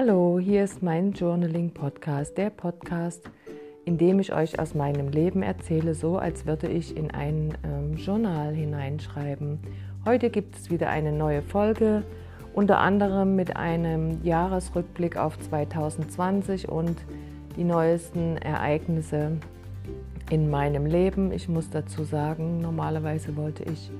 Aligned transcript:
Hallo, 0.00 0.38
hier 0.38 0.62
ist 0.62 0.80
mein 0.80 1.10
Journaling 1.10 1.72
Podcast, 1.72 2.38
der 2.38 2.50
Podcast, 2.50 3.28
in 3.84 3.98
dem 3.98 4.20
ich 4.20 4.32
euch 4.32 4.60
aus 4.60 4.76
meinem 4.76 5.08
Leben 5.08 5.42
erzähle, 5.42 5.92
so 5.92 6.18
als 6.18 6.46
würde 6.46 6.68
ich 6.68 6.96
in 6.96 7.10
ein 7.10 7.58
ähm, 7.64 7.96
Journal 7.96 8.54
hineinschreiben. 8.54 9.58
Heute 10.06 10.30
gibt 10.30 10.54
es 10.54 10.70
wieder 10.70 10.88
eine 10.88 11.10
neue 11.10 11.42
Folge, 11.42 12.04
unter 12.54 12.78
anderem 12.78 13.34
mit 13.34 13.56
einem 13.56 14.22
Jahresrückblick 14.22 15.16
auf 15.16 15.36
2020 15.36 16.68
und 16.68 16.96
die 17.56 17.64
neuesten 17.64 18.36
Ereignisse 18.36 19.38
in 20.30 20.48
meinem 20.48 20.86
Leben. 20.86 21.32
Ich 21.32 21.48
muss 21.48 21.70
dazu 21.70 22.04
sagen, 22.04 22.60
normalerweise 22.60 23.36
wollte 23.36 23.64
ich 23.64 23.90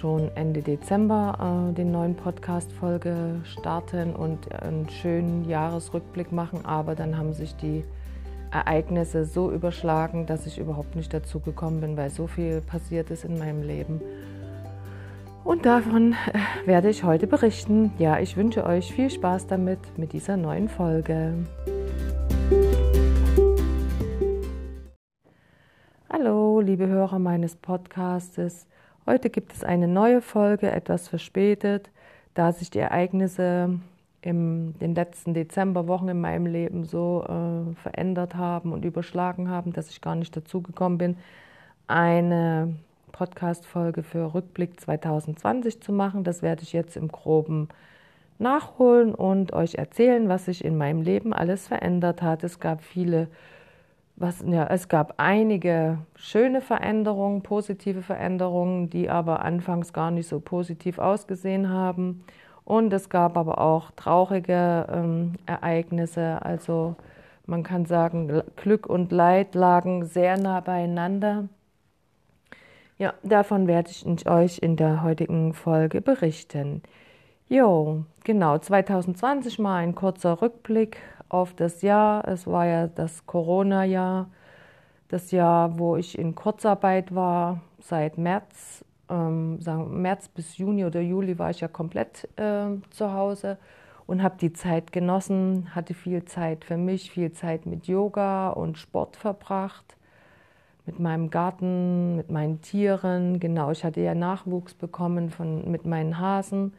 schon 0.00 0.34
Ende 0.34 0.62
Dezember 0.62 1.68
äh, 1.70 1.74
den 1.74 1.92
neuen 1.92 2.14
Podcast-Folge 2.14 3.42
starten 3.44 4.14
und 4.14 4.50
einen 4.50 4.88
schönen 4.88 5.46
Jahresrückblick 5.46 6.32
machen, 6.32 6.64
aber 6.64 6.94
dann 6.94 7.18
haben 7.18 7.34
sich 7.34 7.54
die 7.56 7.84
Ereignisse 8.50 9.26
so 9.26 9.52
überschlagen, 9.52 10.24
dass 10.24 10.46
ich 10.46 10.58
überhaupt 10.58 10.96
nicht 10.96 11.12
dazu 11.12 11.38
gekommen 11.38 11.82
bin, 11.82 11.98
weil 11.98 12.08
so 12.08 12.26
viel 12.26 12.62
passiert 12.62 13.10
ist 13.10 13.26
in 13.26 13.38
meinem 13.38 13.62
Leben. 13.62 14.00
Und 15.44 15.66
davon 15.66 16.14
äh, 16.32 16.66
werde 16.66 16.88
ich 16.88 17.04
heute 17.04 17.26
berichten. 17.26 17.92
Ja, 17.98 18.20
ich 18.20 18.38
wünsche 18.38 18.64
euch 18.64 18.94
viel 18.94 19.10
Spaß 19.10 19.48
damit, 19.48 19.80
mit 19.98 20.14
dieser 20.14 20.38
neuen 20.38 20.70
Folge. 20.70 21.34
Hallo, 26.08 26.60
liebe 26.60 26.86
Hörer 26.86 27.18
meines 27.18 27.54
Podcastes. 27.54 28.66
Heute 29.10 29.28
gibt 29.28 29.52
es 29.52 29.64
eine 29.64 29.88
neue 29.88 30.20
Folge, 30.20 30.70
etwas 30.70 31.08
verspätet, 31.08 31.90
da 32.34 32.52
sich 32.52 32.70
die 32.70 32.78
Ereignisse 32.78 33.80
in 34.22 34.78
den 34.78 34.94
letzten 34.94 35.34
Dezemberwochen 35.34 36.08
in 36.10 36.20
meinem 36.20 36.46
Leben 36.46 36.84
so 36.84 37.24
äh, 37.24 37.74
verändert 37.74 38.36
haben 38.36 38.72
und 38.72 38.84
überschlagen 38.84 39.48
haben, 39.48 39.72
dass 39.72 39.90
ich 39.90 40.00
gar 40.00 40.14
nicht 40.14 40.36
dazu 40.36 40.62
gekommen 40.62 40.96
bin, 40.98 41.16
eine 41.88 42.76
Podcast-Folge 43.10 44.04
für 44.04 44.32
Rückblick 44.32 44.78
2020 44.78 45.80
zu 45.80 45.92
machen. 45.92 46.22
Das 46.22 46.40
werde 46.40 46.62
ich 46.62 46.72
jetzt 46.72 46.96
im 46.96 47.08
Groben 47.08 47.66
nachholen 48.38 49.12
und 49.12 49.52
euch 49.52 49.74
erzählen, 49.74 50.28
was 50.28 50.44
sich 50.44 50.64
in 50.64 50.78
meinem 50.78 51.02
Leben 51.02 51.32
alles 51.32 51.66
verändert 51.66 52.22
hat. 52.22 52.44
Es 52.44 52.60
gab 52.60 52.84
viele 52.84 53.26
was, 54.20 54.44
ja, 54.46 54.66
es 54.66 54.88
gab 54.88 55.14
einige 55.16 55.98
schöne 56.14 56.60
Veränderungen, 56.60 57.42
positive 57.42 58.02
Veränderungen, 58.02 58.90
die 58.90 59.08
aber 59.08 59.42
anfangs 59.42 59.94
gar 59.94 60.10
nicht 60.10 60.28
so 60.28 60.40
positiv 60.40 60.98
ausgesehen 60.98 61.70
haben. 61.70 62.22
Und 62.64 62.92
es 62.92 63.08
gab 63.08 63.38
aber 63.38 63.58
auch 63.58 63.90
traurige 63.92 64.86
ähm, 64.92 65.32
Ereignisse. 65.46 66.38
Also 66.42 66.96
man 67.46 67.62
kann 67.62 67.86
sagen, 67.86 68.42
Glück 68.56 68.86
und 68.86 69.10
Leid 69.10 69.54
lagen 69.54 70.04
sehr 70.04 70.38
nah 70.38 70.60
beieinander. 70.60 71.48
Ja, 72.98 73.14
davon 73.22 73.66
werde 73.66 73.90
ich 73.90 74.28
euch 74.28 74.58
in 74.58 74.76
der 74.76 75.02
heutigen 75.02 75.54
Folge 75.54 76.02
berichten. 76.02 76.82
Jo, 77.48 78.04
genau, 78.24 78.58
2020 78.58 79.58
mal 79.58 79.78
ein 79.78 79.94
kurzer 79.94 80.42
Rückblick 80.42 80.98
auf 81.30 81.54
das 81.54 81.80
Jahr. 81.80 82.28
Es 82.28 82.46
war 82.46 82.66
ja 82.66 82.86
das 82.86 83.24
Corona-Jahr, 83.24 84.28
das 85.08 85.30
Jahr, 85.30 85.78
wo 85.78 85.96
ich 85.96 86.18
in 86.18 86.34
Kurzarbeit 86.34 87.14
war, 87.14 87.62
seit 87.80 88.18
März. 88.18 88.84
Ähm, 89.08 89.60
sagen, 89.60 90.02
März 90.02 90.28
bis 90.28 90.58
Juni 90.58 90.84
oder 90.84 91.00
Juli 91.00 91.38
war 91.38 91.50
ich 91.50 91.60
ja 91.60 91.68
komplett 91.68 92.28
äh, 92.36 92.66
zu 92.90 93.12
Hause 93.12 93.58
und 94.06 94.22
habe 94.22 94.36
die 94.40 94.52
Zeit 94.52 94.92
genossen, 94.92 95.74
hatte 95.74 95.94
viel 95.94 96.24
Zeit 96.24 96.64
für 96.64 96.76
mich, 96.76 97.10
viel 97.10 97.32
Zeit 97.32 97.64
mit 97.66 97.86
Yoga 97.86 98.50
und 98.50 98.76
Sport 98.76 99.16
verbracht, 99.16 99.96
mit 100.84 100.98
meinem 100.98 101.30
Garten, 101.30 102.16
mit 102.16 102.30
meinen 102.30 102.60
Tieren. 102.60 103.38
Genau, 103.40 103.70
ich 103.70 103.84
hatte 103.84 104.00
ja 104.00 104.14
Nachwuchs 104.14 104.74
bekommen 104.74 105.30
von, 105.30 105.70
mit 105.70 105.86
meinen 105.86 106.18
Hasen. 106.18 106.72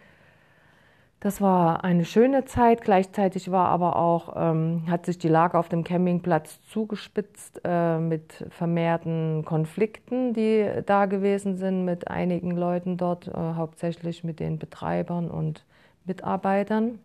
Das 1.21 1.39
war 1.39 1.83
eine 1.83 2.03
schöne 2.03 2.45
Zeit. 2.45 2.81
Gleichzeitig 2.81 3.51
war 3.51 3.67
aber 3.67 3.95
auch, 3.95 4.33
ähm, 4.35 4.85
hat 4.89 5.05
sich 5.05 5.19
die 5.19 5.27
Lage 5.27 5.57
auf 5.59 5.69
dem 5.69 5.83
Campingplatz 5.83 6.59
zugespitzt 6.63 7.61
äh, 7.63 7.99
mit 7.99 8.43
vermehrten 8.49 9.45
Konflikten, 9.45 10.33
die 10.33 10.67
da 10.83 11.05
gewesen 11.05 11.57
sind 11.57 11.85
mit 11.85 12.07
einigen 12.07 12.57
Leuten 12.57 12.97
dort, 12.97 13.27
äh, 13.27 13.33
hauptsächlich 13.35 14.23
mit 14.23 14.39
den 14.39 14.57
Betreibern 14.57 15.29
und 15.29 15.63
Mitarbeitern. 16.05 16.97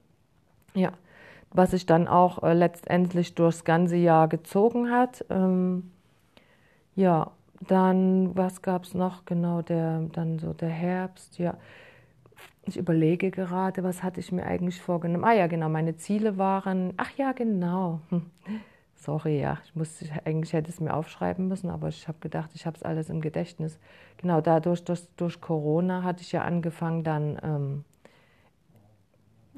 Ja, 0.72 0.92
was 1.50 1.72
sich 1.72 1.84
dann 1.84 2.08
auch 2.08 2.42
äh, 2.42 2.54
letztendlich 2.54 3.34
durchs 3.34 3.64
ganze 3.64 3.96
Jahr 3.96 4.28
gezogen 4.28 4.90
hat. 4.90 5.26
Ähm, 5.28 5.90
ja, 6.94 7.32
dann, 7.68 8.34
was 8.34 8.62
gab 8.62 8.84
es 8.84 8.94
noch? 8.94 9.26
Genau, 9.26 9.60
der, 9.60 10.00
dann 10.12 10.38
so 10.38 10.54
der 10.54 10.70
Herbst, 10.70 11.38
ja. 11.38 11.58
Ich 12.66 12.76
überlege 12.76 13.30
gerade, 13.30 13.84
was 13.84 14.02
hatte 14.02 14.18
ich 14.18 14.32
mir 14.32 14.44
eigentlich 14.44 14.80
vorgenommen? 14.80 15.24
Ah 15.24 15.32
ja, 15.32 15.46
genau, 15.46 15.68
meine 15.68 15.96
Ziele 15.96 16.36
waren, 16.36 16.94
ach 16.96 17.10
ja, 17.16 17.32
genau. 17.32 18.00
Sorry, 18.96 19.40
ja, 19.40 19.58
ich 19.64 19.76
musste, 19.76 20.06
eigentlich 20.24 20.52
hätte 20.52 20.70
es 20.70 20.80
mir 20.80 20.92
aufschreiben 20.92 21.46
müssen, 21.46 21.70
aber 21.70 21.88
ich 21.88 22.08
habe 22.08 22.18
gedacht, 22.18 22.50
ich 22.54 22.66
habe 22.66 22.76
es 22.76 22.82
alles 22.82 23.08
im 23.08 23.20
Gedächtnis. 23.20 23.78
Genau, 24.16 24.40
dadurch, 24.40 24.82
durch, 24.82 25.06
durch 25.16 25.40
Corona 25.40 26.02
hatte 26.02 26.22
ich 26.22 26.32
ja 26.32 26.42
angefangen, 26.42 27.04
dann 27.04 27.38
ähm, 27.44 27.84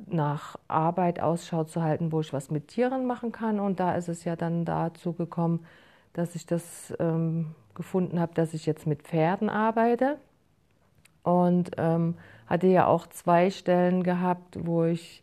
nach 0.07 0.57
Arbeit 0.69 1.21
Ausschau 1.21 1.65
zu 1.65 1.83
halten, 1.83 2.13
wo 2.13 2.21
ich 2.21 2.35
was 2.35 2.51
mit 2.51 2.69
Tieren 2.69 3.07
machen 3.07 3.33
kann. 3.33 3.59
Und 3.59 3.81
da 3.81 3.95
ist 3.95 4.09
es 4.09 4.25
ja 4.25 4.37
dann 4.37 4.67
dazu 4.67 5.15
gekommen, 5.15 5.65
dass 6.13 6.35
ich 6.35 6.45
das 6.45 6.95
ähm, 6.99 7.55
gefunden 7.75 8.21
habe, 8.21 8.35
dass 8.35 8.53
ich 8.53 8.67
jetzt 8.67 8.87
mit 8.87 9.03
Pferden 9.03 9.49
arbeite. 9.49 10.19
Und 11.29 11.73
ähm, 11.77 12.15
hatte 12.47 12.69
ja 12.69 12.87
auch 12.87 13.07
zwei 13.07 13.51
Stellen 13.51 14.03
gehabt, 14.03 14.59
wo 14.65 14.85
ich 14.85 15.23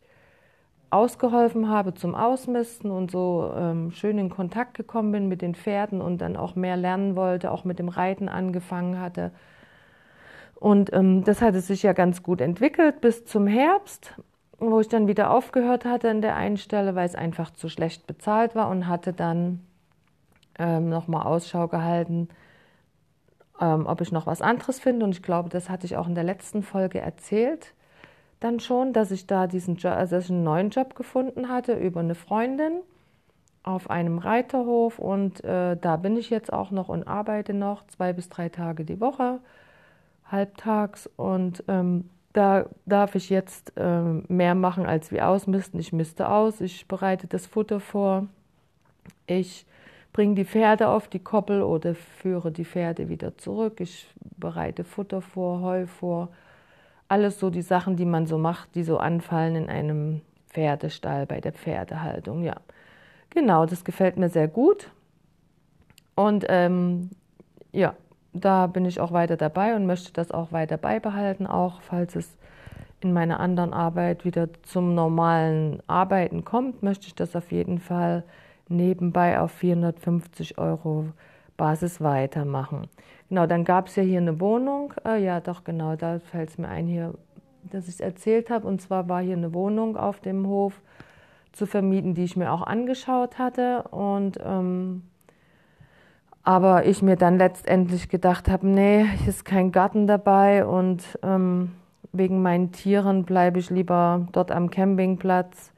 ausgeholfen 0.92 1.68
habe 1.68 1.96
zum 1.96 2.14
Ausmisten 2.14 2.92
und 2.92 3.10
so 3.10 3.52
ähm, 3.58 3.90
schön 3.90 4.20
in 4.20 4.30
Kontakt 4.30 4.76
gekommen 4.76 5.12
bin 5.12 5.28
mit 5.28 5.42
den 5.42 5.56
Pferden 5.56 6.02
und 6.02 6.20
dann 6.20 6.38
auch 6.38 6.56
mehr 6.56 6.78
lernen 6.78 7.16
wollte, 7.16 7.50
auch 7.50 7.64
mit 7.64 7.80
dem 7.80 7.90
Reiten 7.90 8.30
angefangen 8.30 9.02
hatte. 9.02 9.32
Und 10.54 10.94
ähm, 10.94 11.24
das 11.24 11.42
hatte 11.42 11.60
sich 11.60 11.82
ja 11.82 11.94
ganz 11.94 12.22
gut 12.22 12.40
entwickelt 12.40 13.02
bis 13.02 13.26
zum 13.26 13.48
Herbst, 13.48 14.14
wo 14.60 14.80
ich 14.80 14.88
dann 14.88 15.08
wieder 15.08 15.32
aufgehört 15.32 15.86
hatte 15.86 16.12
an 16.12 16.22
der 16.22 16.36
einen 16.36 16.58
Stelle, 16.58 16.94
weil 16.94 17.08
es 17.08 17.16
einfach 17.16 17.50
zu 17.50 17.68
schlecht 17.68 18.06
bezahlt 18.06 18.54
war 18.54 18.70
und 18.70 18.88
hatte 18.88 19.12
dann 19.12 19.62
ähm, 20.60 20.88
nochmal 20.88 21.26
Ausschau 21.26 21.68
gehalten 21.68 22.30
ähm, 23.62 23.86
ob 23.86 24.02
ich 24.02 24.12
noch 24.12 24.28
was 24.28 24.42
anderes 24.42 24.80
finde. 24.80 25.06
Und 25.06 25.12
ich 25.12 25.24
glaube, 25.24 25.50
das 25.50 25.70
hatte 25.70 25.86
ich 25.86 25.98
auch 25.98 26.08
in 26.08 26.16
der 26.16 26.24
letzten 26.24 26.64
Folge 26.64 27.00
erzählt. 27.00 27.74
Dann 28.40 28.60
schon, 28.60 28.94
dass 28.94 29.12
ich 29.12 29.28
da 29.28 29.48
diesen 29.48 29.76
Job, 29.76 29.94
also 29.94 30.18
dass 30.18 30.30
neuen 30.30 30.70
Job 30.70 30.96
gefunden 30.96 31.50
hatte 31.50 31.74
über 31.74 32.02
eine 32.02 32.16
Freundin 32.16 32.82
auf 33.64 33.90
einem 33.90 34.18
Reiterhof. 34.18 35.00
Und 35.00 35.44
äh, 35.44 35.78
da 35.78 35.98
bin 35.98 36.18
ich 36.18 36.30
jetzt 36.30 36.52
auch 36.52 36.72
noch 36.72 36.90
und 36.90 37.08
arbeite 37.08 37.54
noch 37.54 37.88
zwei 37.88 38.14
bis 38.14 38.30
drei 38.30 38.50
Tage 38.50 38.86
die 38.86 39.00
Woche, 39.00 39.40
halbtags. 40.26 41.10
Und 41.16 41.64
ähm, 41.68 42.10
da 42.34 42.66
darf 42.86 43.16
ich 43.16 43.30
jetzt 43.30 43.72
ähm, 43.78 44.26
mehr 44.28 44.56
machen 44.56 44.86
als 44.86 45.12
wie 45.12 45.22
ausmisten. 45.22 45.80
Ich 45.80 45.94
misste 45.94 46.30
aus, 46.30 46.60
ich 46.60 46.88
bereite 46.88 47.28
das 47.28 47.46
Futter 47.46 47.80
vor. 47.80 48.28
Ich 49.26 49.66
bringe 50.16 50.36
die 50.36 50.46
Pferde 50.46 50.88
auf 50.88 51.10
die 51.10 51.20
Koppel 51.20 51.62
oder 51.62 51.94
führe 51.94 52.50
die 52.50 52.64
Pferde 52.64 53.10
wieder 53.10 53.38
zurück. 53.38 53.82
Ich 53.82 54.08
bereite 54.38 54.86
Futter 54.86 55.22
vor, 55.22 55.60
Heu 55.60 55.88
vor. 55.88 56.30
Alles 57.10 57.38
so 57.38 57.50
die 57.50 57.62
Sachen, 57.62 57.98
die 57.98 58.06
man 58.06 58.26
so 58.26 58.38
macht, 58.38 58.76
die 58.76 58.84
so 58.84 58.98
anfallen 58.98 59.58
in 59.58 59.70
einem 59.70 60.22
Pferdestall 60.48 61.26
bei 61.26 61.42
der 61.42 61.52
Pferdehaltung. 61.52 62.44
Ja, 62.44 62.56
genau, 63.30 63.66
das 63.66 63.84
gefällt 63.84 64.16
mir 64.16 64.30
sehr 64.30 64.48
gut. 64.48 64.90
Und 66.16 66.46
ähm, 66.48 67.10
ja, 67.74 67.94
da 68.32 68.68
bin 68.68 68.86
ich 68.86 69.02
auch 69.02 69.12
weiter 69.12 69.36
dabei 69.36 69.76
und 69.76 69.86
möchte 69.86 70.14
das 70.14 70.32
auch 70.32 70.54
weiter 70.54 70.78
beibehalten, 70.78 71.46
auch 71.46 71.82
falls 71.82 72.16
es 72.16 72.38
in 73.02 73.12
meiner 73.12 73.42
anderen 73.42 73.74
Arbeit 73.74 74.24
wieder 74.24 74.48
zum 74.64 74.96
normalen 74.96 75.84
Arbeiten 75.88 76.46
kommt, 76.46 76.84
möchte 76.84 77.08
ich 77.08 77.16
das 77.16 77.36
auf 77.36 77.52
jeden 77.52 77.80
Fall 77.80 78.24
nebenbei 78.68 79.40
auf 79.40 79.52
450 79.52 80.58
Euro 80.58 81.08
Basis 81.58 82.02
weitermachen. 82.02 82.88
Genau, 83.30 83.48
dann 83.48 83.64
gab 83.64 83.88
es 83.88 83.96
ja 83.96 84.04
hier 84.04 84.20
eine 84.20 84.40
Wohnung. 84.40 84.94
Äh, 85.06 85.24
ja, 85.24 85.40
doch, 85.40 85.64
genau, 85.64 85.96
da 85.96 86.20
fällt 86.20 86.50
es 86.50 86.58
mir 86.58 86.68
ein 86.68 86.88
hier, 86.88 87.14
dass 87.64 87.88
ich 87.88 87.96
es 87.96 88.00
erzählt 88.00 88.50
habe. 88.50 88.68
Und 88.68 88.82
zwar 88.82 89.10
war 89.10 89.22
hier 89.22 89.38
eine 89.38 89.54
Wohnung 89.54 89.98
auf 89.98 90.20
dem 90.20 90.48
Hof 90.48 90.82
zu 91.52 91.66
vermieten, 91.66 92.14
die 92.14 92.24
ich 92.24 92.36
mir 92.36 92.52
auch 92.52 92.62
angeschaut 92.62 93.40
hatte. 93.40 93.84
Und 93.92 94.38
ähm, 94.44 95.04
aber 96.44 96.86
ich 96.86 97.02
mir 97.02 97.16
dann 97.16 97.40
letztendlich 97.40 98.08
gedacht 98.08 98.50
habe, 98.50 98.68
nee, 98.68 99.04
hier 99.04 99.30
ist 99.30 99.46
kein 99.46 99.72
Garten 99.72 100.06
dabei 100.06 100.66
und 100.66 101.04
ähm, 101.24 101.72
wegen 102.14 102.44
meinen 102.44 102.72
Tieren 102.72 103.24
bleibe 103.24 103.58
ich 103.58 103.72
lieber 103.72 104.28
dort 104.32 104.52
am 104.52 104.70
Campingplatz 104.70 105.74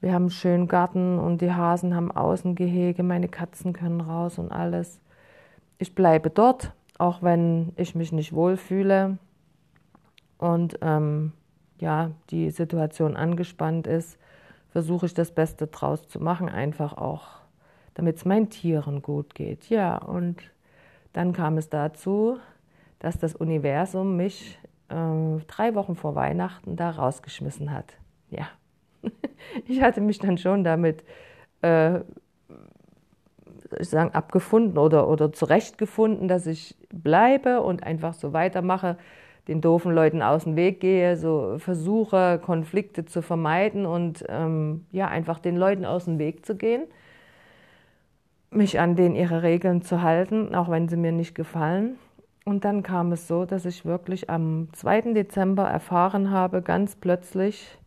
Wir 0.00 0.14
haben 0.14 0.24
einen 0.24 0.30
schönen 0.30 0.66
Garten 0.66 1.18
und 1.18 1.42
die 1.42 1.52
Hasen 1.52 1.94
haben 1.94 2.10
Außengehege, 2.10 3.02
meine 3.02 3.28
Katzen 3.28 3.74
können 3.74 4.00
raus 4.00 4.38
und 4.38 4.50
alles. 4.50 4.98
Ich 5.78 5.94
bleibe 5.94 6.30
dort, 6.30 6.72
auch 6.96 7.22
wenn 7.22 7.72
ich 7.76 7.94
mich 7.94 8.10
nicht 8.10 8.32
wohlfühle 8.32 9.18
und 10.38 10.78
ähm, 10.80 11.32
ja, 11.78 12.12
die 12.30 12.50
Situation 12.50 13.14
angespannt 13.14 13.86
ist, 13.86 14.18
versuche 14.70 15.06
ich 15.06 15.14
das 15.14 15.32
Beste 15.32 15.66
draus 15.66 16.08
zu 16.08 16.18
machen, 16.18 16.48
einfach 16.48 16.96
auch, 16.96 17.26
damit 17.94 18.16
es 18.16 18.24
meinen 18.24 18.48
Tieren 18.48 19.02
gut 19.02 19.34
geht. 19.34 19.68
Ja, 19.68 19.98
und 19.98 20.36
dann 21.12 21.32
kam 21.34 21.58
es 21.58 21.68
dazu, 21.68 22.38
dass 23.00 23.18
das 23.18 23.34
Universum 23.34 24.16
mich 24.16 24.58
äh, 24.88 25.40
drei 25.46 25.74
Wochen 25.74 25.94
vor 25.94 26.14
Weihnachten 26.14 26.76
da 26.76 26.90
rausgeschmissen 26.90 27.72
hat. 27.72 27.96
Ja, 28.30 28.46
ich 29.66 29.82
hatte 29.82 30.00
mich 30.00 30.18
dann 30.18 30.38
schon 30.38 30.64
damit 30.64 31.04
äh, 31.62 32.00
ich 33.78 33.88
sagen, 33.88 34.10
abgefunden 34.12 34.78
oder, 34.78 35.08
oder 35.08 35.32
zurechtgefunden, 35.32 36.28
dass 36.28 36.46
ich 36.46 36.76
bleibe 36.92 37.60
und 37.60 37.84
einfach 37.84 38.14
so 38.14 38.32
weitermache, 38.32 38.96
den 39.48 39.60
doofen 39.60 39.92
Leuten 39.92 40.22
aus 40.22 40.44
dem 40.44 40.56
Weg 40.56 40.80
gehe, 40.80 41.16
so 41.16 41.56
versuche, 41.58 42.40
Konflikte 42.42 43.04
zu 43.04 43.22
vermeiden 43.22 43.86
und 43.86 44.24
ähm, 44.28 44.86
ja, 44.92 45.08
einfach 45.08 45.38
den 45.38 45.56
Leuten 45.56 45.84
aus 45.84 46.04
dem 46.04 46.18
Weg 46.18 46.44
zu 46.44 46.56
gehen, 46.56 46.84
mich 48.50 48.80
an 48.80 48.96
denen 48.96 49.14
ihre 49.14 49.42
Regeln 49.42 49.82
zu 49.82 50.02
halten, 50.02 50.54
auch 50.54 50.68
wenn 50.68 50.88
sie 50.88 50.96
mir 50.96 51.12
nicht 51.12 51.34
gefallen. 51.34 51.96
Und 52.44 52.64
dann 52.64 52.82
kam 52.82 53.12
es 53.12 53.28
so, 53.28 53.44
dass 53.44 53.64
ich 53.64 53.84
wirklich 53.84 54.30
am 54.30 54.68
2. 54.72 55.12
Dezember 55.12 55.64
erfahren 55.64 56.30
habe, 56.30 56.62
ganz 56.62 56.96
plötzlich 56.96 57.78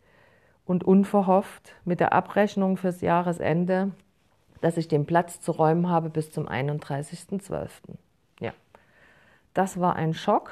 und 0.65 0.83
unverhofft 0.83 1.73
mit 1.85 1.99
der 1.99 2.13
Abrechnung 2.13 2.77
fürs 2.77 3.01
Jahresende, 3.01 3.91
dass 4.61 4.77
ich 4.77 4.87
den 4.87 5.05
Platz 5.05 5.41
zu 5.41 5.51
räumen 5.51 5.89
habe 5.89 6.09
bis 6.09 6.31
zum 6.31 6.47
31.12. 6.47 7.69
Ja, 8.39 8.53
das 9.53 9.79
war 9.79 9.95
ein 9.95 10.13
Schock, 10.13 10.51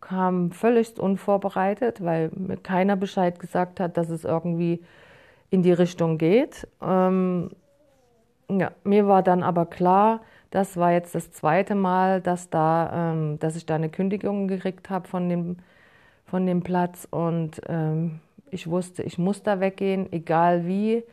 kam 0.00 0.50
völlig 0.50 0.98
unvorbereitet, 0.98 2.02
weil 2.02 2.30
mir 2.34 2.56
keiner 2.56 2.96
Bescheid 2.96 3.38
gesagt 3.38 3.80
hat, 3.80 3.96
dass 3.96 4.08
es 4.08 4.24
irgendwie 4.24 4.82
in 5.50 5.62
die 5.62 5.72
Richtung 5.72 6.16
geht. 6.16 6.66
Ähm, 6.80 7.50
ja, 8.48 8.70
mir 8.82 9.06
war 9.06 9.22
dann 9.22 9.42
aber 9.42 9.66
klar, 9.66 10.20
das 10.50 10.76
war 10.76 10.92
jetzt 10.92 11.14
das 11.14 11.30
zweite 11.30 11.74
Mal, 11.74 12.20
dass, 12.20 12.50
da, 12.50 13.12
ähm, 13.12 13.38
dass 13.38 13.56
ich 13.56 13.66
da 13.66 13.76
eine 13.76 13.88
Kündigung 13.88 14.48
gekriegt 14.48 14.90
habe 14.90 15.06
von 15.06 15.28
dem, 15.28 15.58
von 16.24 16.46
dem 16.46 16.62
Platz. 16.62 17.06
Und 17.10 17.60
ähm, 17.68 18.20
ich 18.52 18.68
wusste, 18.68 19.02
ich 19.02 19.18
muss 19.18 19.42
da 19.42 19.60
weggehen, 19.60 20.12
egal 20.12 20.66
wie. 20.66 21.04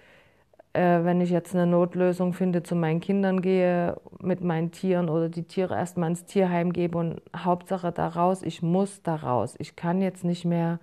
Äh, 0.74 1.04
wenn 1.04 1.22
ich 1.22 1.30
jetzt 1.32 1.56
eine 1.56 1.66
Notlösung 1.66 2.34
finde, 2.34 2.64
zu 2.64 2.76
meinen 2.76 3.00
Kindern 3.00 3.42
gehe, 3.42 3.98
mit 4.22 4.42
meinen 4.42 4.72
Tieren 4.72 5.10
oder 5.10 5.30
die 5.30 5.44
Tiere 5.44 5.76
erstmal 5.76 6.10
ins 6.12 6.26
Tierheim 6.26 6.74
gebe 6.74 6.98
und 6.98 7.22
Hauptsache 7.36 7.92
da 7.92 8.08
raus, 8.08 8.44
ich 8.44 8.62
muss 8.62 9.02
da 9.04 9.16
raus. 9.16 9.56
Ich 9.60 9.76
kann 9.76 10.02
jetzt 10.02 10.24
nicht 10.24 10.46
mehr 10.46 10.80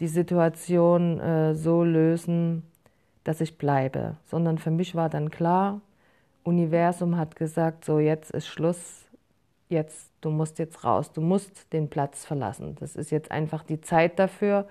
die 0.00 0.08
Situation 0.08 1.20
äh, 1.20 1.54
so 1.54 1.84
lösen, 1.84 2.64
dass 3.24 3.40
ich 3.40 3.58
bleibe, 3.58 4.16
sondern 4.26 4.58
für 4.58 4.70
mich 4.70 4.94
war 4.94 5.08
dann 5.08 5.30
klar, 5.30 5.80
Universum 6.44 7.16
hat 7.16 7.36
gesagt, 7.36 7.84
so 7.84 7.98
jetzt 7.98 8.30
ist 8.30 8.46
Schluss, 8.46 9.06
jetzt, 9.68 10.10
du 10.20 10.30
musst 10.30 10.58
jetzt 10.58 10.84
raus, 10.84 11.10
du 11.12 11.20
musst 11.20 11.72
den 11.72 11.88
Platz 11.88 12.24
verlassen. 12.24 12.76
Das 12.80 12.96
ist 12.96 13.10
jetzt 13.10 13.30
einfach 13.30 13.64
die 13.64 13.80
Zeit 13.80 14.18
dafür. 14.18 14.68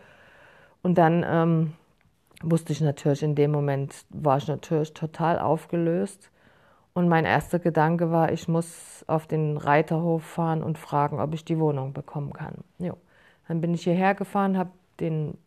Und 0.84 0.98
dann 0.98 1.26
ähm, 1.28 1.74
wusste 2.44 2.74
ich 2.74 2.82
natürlich 2.82 3.24
in 3.24 3.36
dem 3.36 3.52
Moment, 3.52 4.06
war 4.10 4.38
ich 4.38 4.48
natürlich 4.48 4.94
total 4.94 5.40
aufgelöst. 5.40 6.30
Und 6.94 7.08
mein 7.08 7.26
erster 7.26 7.58
Gedanke 7.58 8.12
war, 8.12 8.32
ich 8.32 8.48
muss 8.48 9.04
auf 9.08 9.26
den 9.26 9.58
Reiterhof 9.58 10.24
fahren 10.24 10.62
und 10.62 10.78
fragen, 10.78 11.20
ob 11.20 11.34
ich 11.34 11.44
die 11.44 11.58
Wohnung 11.58 11.94
bekommen 11.94 12.34
kann. 12.34 12.64
Jo. 12.78 12.98
Dann 13.48 13.62
bin 13.62 13.74
ich 13.74 13.84
hierher 13.84 14.14
gefahren, 14.14 14.58
habe 14.58 14.70
den 15.00 15.38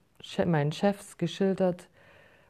meinen 0.45 0.73
Chefs 0.73 1.19
geschildert, 1.19 1.89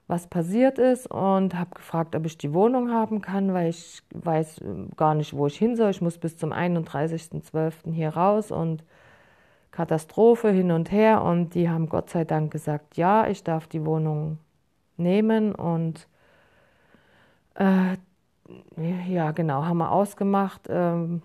was 0.06 0.28
passiert 0.28 0.78
ist 0.78 1.10
und 1.10 1.54
habe 1.54 1.74
gefragt, 1.74 2.14
ob 2.14 2.24
ich 2.24 2.38
die 2.38 2.54
Wohnung 2.54 2.90
haben 2.90 3.20
kann, 3.20 3.52
weil 3.52 3.68
ich 3.68 4.02
weiß 4.14 4.60
ähm, 4.62 4.90
gar 4.96 5.14
nicht, 5.14 5.34
wo 5.34 5.46
ich 5.46 5.58
hin 5.58 5.76
soll. 5.76 5.90
Ich 5.90 6.00
muss 6.00 6.16
bis 6.18 6.36
zum 6.36 6.52
31.12. 6.52 7.92
hier 7.92 8.10
raus 8.10 8.50
und 8.50 8.84
Katastrophe 9.76 10.50
hin 10.50 10.70
und 10.70 10.90
her. 10.90 11.22
Und 11.22 11.54
die 11.54 11.68
haben 11.68 11.90
Gott 11.90 12.08
sei 12.08 12.24
Dank 12.24 12.50
gesagt, 12.50 12.96
ja, 12.96 13.28
ich 13.28 13.44
darf 13.44 13.66
die 13.66 13.84
Wohnung 13.84 14.38
nehmen. 14.96 15.54
Und 15.54 16.08
äh, 17.56 17.96
ja, 19.06 19.32
genau, 19.32 19.66
haben 19.66 19.78
wir 19.78 19.92
ausgemacht, 19.92 20.66
äh, 20.68 21.20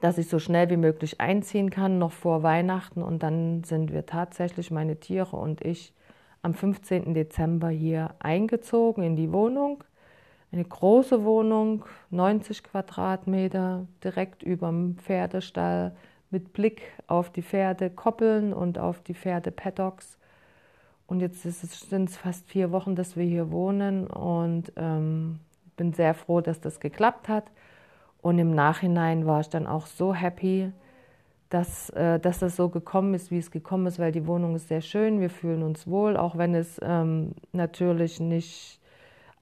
dass 0.00 0.18
ich 0.18 0.28
so 0.28 0.38
schnell 0.38 0.68
wie 0.68 0.76
möglich 0.76 1.18
einziehen 1.20 1.70
kann, 1.70 1.98
noch 1.98 2.12
vor 2.12 2.42
Weihnachten. 2.42 3.02
Und 3.02 3.22
dann 3.22 3.64
sind 3.64 3.90
wir 3.90 4.04
tatsächlich, 4.04 4.70
meine 4.70 4.96
Tiere 5.00 5.34
und 5.36 5.64
ich, 5.64 5.94
am 6.42 6.52
15. 6.52 7.14
Dezember 7.14 7.68
hier 7.68 8.14
eingezogen 8.18 9.02
in 9.02 9.16
die 9.16 9.32
Wohnung. 9.32 9.82
Eine 10.50 10.64
große 10.64 11.24
Wohnung, 11.24 11.86
90 12.10 12.64
Quadratmeter, 12.64 13.86
direkt 14.04 14.42
über 14.42 14.66
dem 14.66 14.98
Pferdestall, 14.98 15.96
mit 16.32 16.52
Blick 16.52 16.82
auf 17.06 17.30
die 17.30 17.42
Pferdekoppeln 17.42 18.52
und 18.52 18.78
auf 18.78 19.00
die 19.00 19.14
Pferdepaddocks. 19.14 20.18
Und 21.06 21.20
jetzt 21.20 21.42
sind 21.42 22.08
es 22.08 22.16
fast 22.16 22.48
vier 22.48 22.72
Wochen, 22.72 22.96
dass 22.96 23.16
wir 23.16 23.24
hier 23.24 23.50
wohnen 23.50 24.06
und 24.06 24.72
ähm, 24.76 25.40
bin 25.76 25.92
sehr 25.92 26.14
froh, 26.14 26.40
dass 26.40 26.60
das 26.60 26.80
geklappt 26.80 27.28
hat. 27.28 27.44
Und 28.22 28.38
im 28.38 28.54
Nachhinein 28.54 29.26
war 29.26 29.40
ich 29.40 29.48
dann 29.48 29.66
auch 29.66 29.86
so 29.86 30.14
happy, 30.14 30.72
dass, 31.50 31.90
äh, 31.90 32.18
dass 32.18 32.38
das 32.38 32.56
so 32.56 32.70
gekommen 32.70 33.12
ist, 33.14 33.30
wie 33.30 33.38
es 33.38 33.50
gekommen 33.50 33.86
ist, 33.86 33.98
weil 33.98 34.12
die 34.12 34.26
Wohnung 34.26 34.56
ist 34.56 34.68
sehr 34.68 34.80
schön, 34.80 35.20
wir 35.20 35.28
fühlen 35.28 35.62
uns 35.62 35.86
wohl, 35.86 36.16
auch 36.16 36.38
wenn 36.38 36.54
es 36.54 36.80
ähm, 36.82 37.32
natürlich 37.52 38.20
nicht 38.20 38.80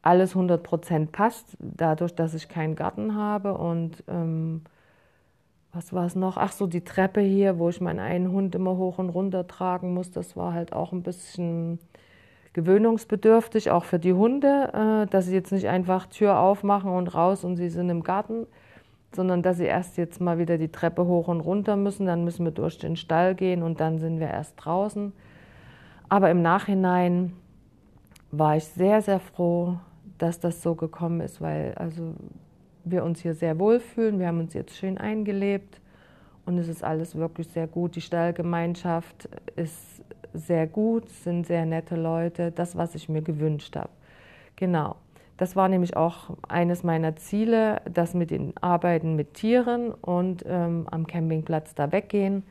alles 0.03 0.31
100 0.31 0.63
Prozent 0.63 1.13
passt, 1.13 1.57
dadurch, 1.61 2.15
dass 2.15 2.35
ich 2.35 2.49
keinen 2.49 2.75
Garten 2.75 3.15
habe 3.15 3.55
und 3.55 4.03
ähm, 4.09 4.63
was 5.73 5.93
war 5.93 6.07
es 6.07 6.17
noch? 6.17 6.37
Ach 6.37 6.53
so, 6.53 6.67
die 6.67 6.83
Treppe 6.83 7.21
hier, 7.21 7.59
wo 7.59 7.69
ich 7.69 7.81
meinen 7.81 8.01
einen 8.01 8.33
Hund 8.33 8.55
immer 8.55 8.77
hoch 8.77 8.99
und 8.99 9.11
runter 9.11 9.47
tragen 9.47 9.95
muss, 9.95 10.11
das 10.11 10.37
war 10.37 10.53
halt 10.53 10.73
auch 10.73 10.93
ein 10.93 11.03
bisschen 11.03 11.79
gewöhnungsbedürftig, 12.53 13.71
auch 13.71 13.85
für 13.85 13.99
die 13.99 14.13
Hunde, 14.13 15.05
äh, 15.07 15.11
dass 15.11 15.27
sie 15.27 15.35
jetzt 15.35 15.53
nicht 15.53 15.69
einfach 15.69 16.07
Tür 16.07 16.41
aufmachen 16.41 16.91
und 16.91 17.15
raus 17.15 17.45
und 17.45 17.57
sie 17.57 17.69
sind 17.69 17.89
im 17.91 18.03
Garten 18.03 18.47
sondern 19.13 19.43
dass 19.43 19.57
sie 19.57 19.65
erst 19.65 19.97
jetzt 19.97 20.21
mal 20.21 20.39
wieder 20.39 20.57
die 20.59 20.71
Treppe 20.71 21.07
hoch 21.07 21.29
und 21.29 21.41
runter 21.41 21.77
müssen, 21.77 22.07
dann 22.07 22.25
müssen 22.25 22.45
wir 22.45 22.53
durch 22.53 22.79
den 22.79 22.97
Stall 22.97 23.35
gehen 23.35 23.63
und 23.63 23.81
dann 23.81 23.99
sind 23.99 24.21
wir 24.21 24.29
erst 24.29 24.55
draußen. 24.57 25.13
Aber 26.09 26.31
im 26.31 26.43
Nachhinein 26.43 27.33
war 28.31 28.57
ich 28.57 28.65
sehr, 28.65 29.03
sehr 29.03 29.21
froh, 29.21 29.79
dass 30.19 30.39
das 30.39 30.63
so 30.63 30.75
gekommen 30.75 31.21
ist, 31.21 31.41
weil 31.41 31.75
also 31.77 32.15
wir 32.85 33.05
uns 33.05 33.21
hier 33.21 33.35
sehr 33.35 33.59
wohlfühlen. 33.59 34.19
Wir 34.19 34.29
haben 34.29 34.41
uns 34.41 34.55
jetzt 34.55 34.77
schön 34.77 34.99
eingelebt 34.99 35.81
und 36.47 36.59
es 36.59 36.69
ist 36.69 36.83
alles 36.85 37.15
wirklich 37.15 37.49
sehr 37.49 37.67
gut. 37.67 37.97
Die 37.97 38.01
Stallgemeinschaft 38.01 39.29
ist 39.57 40.03
sehr 40.33 40.67
gut, 40.67 41.09
sind 41.09 41.47
sehr 41.47 41.67
nette 41.67 41.97
Leute, 41.97 42.53
das, 42.53 42.77
was 42.77 42.95
ich 42.95 43.09
mir 43.09 43.23
gewünscht 43.23 43.77
habe. 43.77 43.91
Genau. 44.57 44.97
Das 45.37 45.57
war 45.57 45.69
nämlich 45.69 45.97
auch 45.97 46.37
eines 46.49 46.83
meiner 46.83 47.17
Ziele, 47.17 47.81
das 47.91 48.13
mit 48.13 48.31
den 48.31 48.55
Arbeiten 48.59 49.17
mit 49.17 49.33
Tieren 49.35 49.91
und 49.91 50.45
ähm, 50.47 50.87
am 50.91 51.07
Campingplatz 51.07 51.75
da 51.75 51.93
weggehen. 51.93 52.43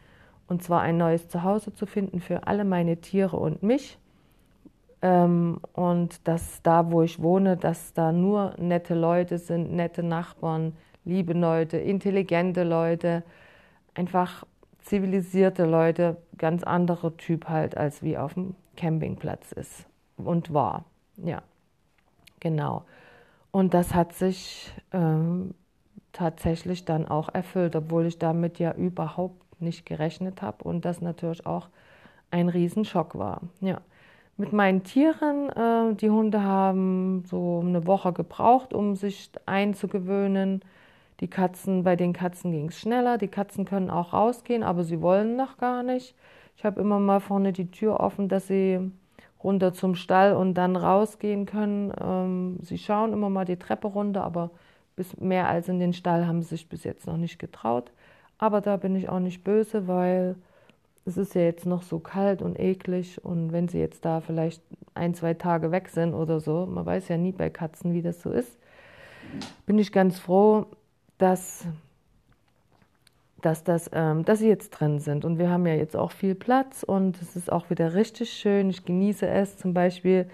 Und 0.48 0.63
zwar 0.63 0.81
ein 0.81 0.98
neues 0.98 1.27
Zuhause 1.27 1.71
zu 1.71 1.86
finden 1.86 2.19
für 2.19 2.48
alle 2.48 2.65
meine 2.65 2.98
Tiere 2.98 3.38
und 3.38 3.62
mich. 3.62 4.00
Ähm, 5.01 5.59
und 5.73 6.27
dass 6.27 6.61
da, 6.61 6.91
wo 6.91 7.01
ich 7.01 7.21
wohne, 7.21 7.57
dass 7.57 7.93
da 7.93 8.11
nur 8.11 8.55
nette 8.57 8.95
Leute 8.95 9.37
sind, 9.37 9.71
nette 9.71 10.03
Nachbarn, 10.03 10.73
liebe 11.05 11.33
Leute, 11.33 11.77
intelligente 11.77 12.63
Leute, 12.63 13.23
einfach 13.93 14.45
zivilisierte 14.79 15.65
Leute, 15.65 16.17
ganz 16.37 16.63
anderer 16.63 17.15
Typ 17.17 17.47
halt, 17.47 17.77
als 17.77 18.03
wie 18.03 18.17
auf 18.17 18.33
dem 18.33 18.55
Campingplatz 18.75 19.51
ist 19.51 19.85
und 20.17 20.53
war. 20.53 20.85
Ja. 21.17 21.41
Genau. 22.39 22.83
Und 23.51 23.73
das 23.73 23.93
hat 23.93 24.13
sich 24.13 24.71
ähm, 24.93 25.53
tatsächlich 26.11 26.85
dann 26.85 27.07
auch 27.07 27.29
erfüllt, 27.33 27.75
obwohl 27.75 28.05
ich 28.05 28.19
damit 28.19 28.59
ja 28.59 28.73
überhaupt 28.73 29.61
nicht 29.61 29.85
gerechnet 29.85 30.41
habe 30.41 30.63
und 30.63 30.85
das 30.85 31.01
natürlich 31.01 31.45
auch 31.45 31.69
ein 32.31 32.49
Riesenschock 32.49 33.17
war. 33.17 33.41
Ja. 33.59 33.81
Mit 34.39 34.53
meinen 34.53 34.84
Tieren, 34.84 35.50
äh, 35.50 35.96
die 35.96 36.10
Hunde 36.10 36.41
haben 36.41 37.25
so 37.25 37.62
eine 37.62 37.86
Woche 37.86 38.13
gebraucht, 38.13 38.74
um 38.74 38.96
sich 38.96 39.29
einzugewöhnen. 39.46 40.62
Die 41.19 41.27
Katzen, 41.27 41.84
bei 41.84 41.98
den 41.98 42.13
Katzen 42.13 42.53
ging 42.53 42.69
es 42.69 42.79
schneller. 42.79 43.17
Die 43.17 43.27
Katzen 43.27 43.65
können 43.65 43.89
auch 43.89 44.13
rausgehen, 44.13 44.63
aber 44.63 44.86
sie 44.86 45.01
wollen 45.01 45.36
noch 45.36 45.58
gar 45.58 45.84
nicht. 45.84 46.15
Ich 46.55 46.63
habe 46.63 46.79
immer 46.79 47.00
mal 47.00 47.19
vorne 47.19 47.51
die 47.51 47.69
Tür 47.69 48.00
offen, 48.00 48.29
dass 48.29 48.48
sie 48.48 48.79
runter 49.43 49.74
zum 49.74 49.96
Stall 49.96 50.34
und 50.34 50.53
dann 50.53 50.77
rausgehen 50.77 51.46
können. 51.46 51.91
Ähm, 52.01 52.60
sie 52.62 52.77
schauen 52.77 53.12
immer 53.12 53.29
mal 53.29 53.43
die 53.43 53.60
Treppe 53.60 53.88
runter, 53.88 54.24
aber 54.24 54.51
bis 54.96 55.17
mehr 55.17 55.50
als 55.50 55.67
in 55.67 55.79
den 55.79 55.91
Stall 55.91 56.27
haben 56.27 56.43
sie 56.43 56.50
sich 56.51 56.69
bis 56.69 56.86
jetzt 56.86 57.08
noch 57.08 57.17
nicht 57.17 57.39
getraut. 57.39 57.91
Aber 58.38 58.62
da 58.62 58.77
bin 58.77 58.96
ich 58.96 59.10
auch 59.10 59.19
nicht 59.19 59.43
böse, 59.43 59.89
weil 59.89 60.38
es 61.09 61.17
ist 61.17 61.35
ja 61.35 61.41
jetzt 61.41 61.65
noch 61.65 61.81
so 61.81 61.99
kalt 61.99 62.41
und 62.41 62.59
eklig 62.59 63.23
und 63.23 63.51
wenn 63.51 63.67
sie 63.67 63.79
jetzt 63.79 64.05
da 64.05 64.21
vielleicht 64.21 64.61
ein, 64.93 65.13
zwei 65.13 65.33
Tage 65.33 65.71
weg 65.71 65.89
sind 65.89 66.13
oder 66.13 66.39
so, 66.39 66.65
man 66.65 66.85
weiß 66.85 67.09
ja 67.09 67.17
nie 67.17 67.31
bei 67.31 67.49
Katzen, 67.49 67.93
wie 67.93 68.01
das 68.01 68.21
so 68.21 68.31
ist, 68.31 68.57
bin 69.65 69.77
ich 69.79 69.91
ganz 69.91 70.19
froh, 70.19 70.67
dass, 71.17 71.65
dass, 73.41 73.63
das, 73.63 73.89
ähm, 73.93 74.23
dass 74.23 74.39
sie 74.39 74.47
jetzt 74.47 74.69
drin 74.69 74.99
sind. 74.99 75.25
Und 75.25 75.39
wir 75.39 75.49
haben 75.49 75.65
ja 75.65 75.73
jetzt 75.73 75.95
auch 75.95 76.11
viel 76.11 76.35
Platz 76.35 76.83
und 76.83 77.21
es 77.21 77.35
ist 77.35 77.51
auch 77.51 77.69
wieder 77.69 77.95
richtig 77.95 78.31
schön. 78.31 78.69
Ich 78.69 78.85
genieße 78.85 79.27
es 79.27 79.57
zum 79.57 79.73
Beispiel, 79.73 80.29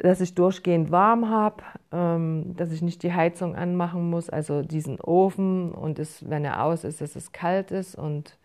dass 0.00 0.20
ich 0.20 0.34
durchgehend 0.34 0.90
warm 0.90 1.28
habe, 1.28 1.62
ähm, 1.92 2.54
dass 2.56 2.70
ich 2.70 2.82
nicht 2.82 3.02
die 3.02 3.12
Heizung 3.12 3.56
anmachen 3.56 4.10
muss, 4.10 4.30
also 4.30 4.62
diesen 4.62 5.00
Ofen 5.00 5.72
und 5.72 5.98
es, 5.98 6.28
wenn 6.28 6.44
er 6.44 6.62
aus 6.62 6.84
ist, 6.84 7.00
dass 7.00 7.16
es 7.16 7.32
kalt 7.32 7.70
ist 7.70 7.96
und 7.96 8.38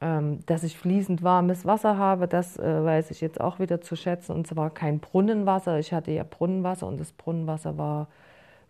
dass 0.00 0.62
ich 0.62 0.78
fließend 0.78 1.22
warmes 1.22 1.66
Wasser 1.66 1.98
habe, 1.98 2.28
das 2.28 2.56
äh, 2.58 2.84
weiß 2.84 3.10
ich 3.10 3.20
jetzt 3.20 3.40
auch 3.40 3.58
wieder 3.58 3.80
zu 3.80 3.96
schätzen. 3.96 4.32
Und 4.32 4.46
zwar 4.46 4.70
kein 4.70 5.00
Brunnenwasser. 5.00 5.78
Ich 5.78 5.92
hatte 5.92 6.12
ja 6.12 6.24
Brunnenwasser 6.24 6.86
und 6.86 7.00
das 7.00 7.12
Brunnenwasser 7.12 7.78
war 7.78 8.08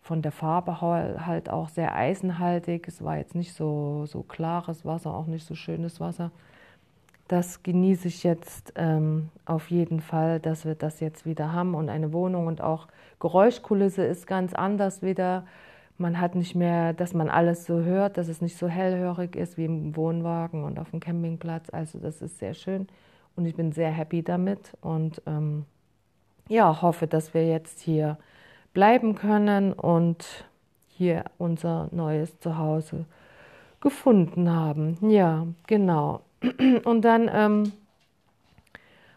von 0.01 0.21
der 0.21 0.31
Farbe 0.31 0.81
halt 0.81 1.49
auch 1.49 1.69
sehr 1.69 1.95
eisenhaltig. 1.95 2.87
Es 2.87 3.03
war 3.03 3.17
jetzt 3.17 3.35
nicht 3.35 3.53
so, 3.53 4.05
so 4.07 4.23
klares 4.23 4.85
Wasser, 4.85 5.13
auch 5.13 5.27
nicht 5.27 5.45
so 5.45 5.55
schönes 5.55 5.99
Wasser. 5.99 6.31
Das 7.27 7.61
genieße 7.61 8.07
ich 8.07 8.23
jetzt 8.23 8.73
ähm, 8.75 9.29
auf 9.45 9.69
jeden 9.69 9.99
Fall, 9.99 10.39
dass 10.39 10.65
wir 10.65 10.73
das 10.73 10.99
jetzt 10.99 11.27
wieder 11.27 11.53
haben 11.53 11.75
und 11.75 11.89
eine 11.89 12.11
Wohnung 12.11 12.47
und 12.47 12.61
auch 12.61 12.87
Geräuschkulisse 13.19 14.03
ist 14.03 14.25
ganz 14.25 14.53
anders 14.55 15.03
wieder. 15.03 15.45
Man 15.99 16.21
hat 16.21 16.33
nicht 16.33 16.55
mehr, 16.55 16.93
dass 16.93 17.13
man 17.13 17.29
alles 17.29 17.65
so 17.65 17.81
hört, 17.81 18.17
dass 18.17 18.29
es 18.29 18.41
nicht 18.41 18.57
so 18.57 18.69
hellhörig 18.69 19.35
ist 19.35 19.57
wie 19.57 19.65
im 19.65 19.97
Wohnwagen 19.97 20.63
und 20.63 20.79
auf 20.79 20.91
dem 20.91 21.01
Campingplatz. 21.01 21.69
Also 21.71 21.99
das 21.99 22.21
ist 22.21 22.39
sehr 22.39 22.53
schön 22.53 22.87
und 23.35 23.45
ich 23.45 23.55
bin 23.55 23.73
sehr 23.73 23.91
happy 23.91 24.23
damit 24.23 24.77
und 24.79 25.21
ähm, 25.27 25.65
ja, 26.47 26.81
hoffe, 26.81 27.05
dass 27.05 27.33
wir 27.33 27.45
jetzt 27.45 27.81
hier 27.81 28.17
bleiben 28.73 29.15
können 29.15 29.73
und 29.73 30.25
hier 30.87 31.25
unser 31.37 31.89
neues 31.91 32.39
Zuhause 32.39 33.03
gefunden 33.81 34.49
haben. 34.49 34.97
Ja, 35.01 35.47
genau. 35.67 36.21
Und 36.85 37.01
dann 37.01 37.29
ähm, 37.33 37.73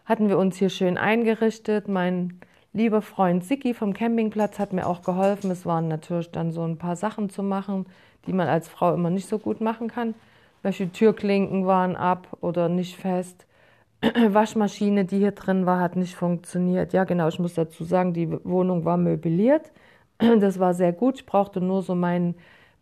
hatten 0.03 0.27
wir 0.27 0.37
uns 0.37 0.57
hier 0.57 0.69
schön 0.69 0.97
eingerichtet. 0.97 1.87
Mein 1.87 2.39
lieber 2.73 3.01
Freund 3.01 3.43
Siki 3.43 3.73
vom 3.73 3.93
Campingplatz 3.93 4.59
hat 4.59 4.73
mir 4.73 4.87
auch 4.87 5.03
geholfen. 5.03 5.51
Es 5.51 5.65
waren 5.65 5.87
natürlich 5.87 6.31
dann 6.31 6.51
so 6.51 6.63
ein 6.63 6.77
paar 6.77 6.95
Sachen 6.95 7.29
zu 7.29 7.43
machen, 7.43 7.85
die 8.25 8.33
man 8.33 8.47
als 8.47 8.67
Frau 8.67 8.93
immer 8.93 9.09
nicht 9.09 9.27
so 9.27 9.39
gut 9.39 9.61
machen 9.61 9.87
kann. 9.87 10.15
Welche 10.63 10.91
Türklinken 10.91 11.65
waren 11.65 11.95
ab 11.95 12.37
oder 12.41 12.69
nicht 12.69 12.97
fest. 12.97 13.45
Waschmaschine, 14.01 15.05
die 15.05 15.19
hier 15.19 15.31
drin 15.31 15.65
war, 15.65 15.79
hat 15.79 15.95
nicht 15.95 16.15
funktioniert. 16.15 16.93
Ja, 16.93 17.03
genau, 17.03 17.27
ich 17.27 17.39
muss 17.39 17.53
dazu 17.53 17.83
sagen, 17.83 18.13
die 18.13 18.29
Wohnung 18.43 18.85
war 18.85 18.97
möbliert. 18.97 19.71
Das 20.39 20.59
war 20.59 20.73
sehr 20.73 20.93
gut. 20.93 21.15
Ich 21.17 21.25
brauchte 21.25 21.59
nur 21.59 21.81
so 21.81 21.95
meine 21.95 22.35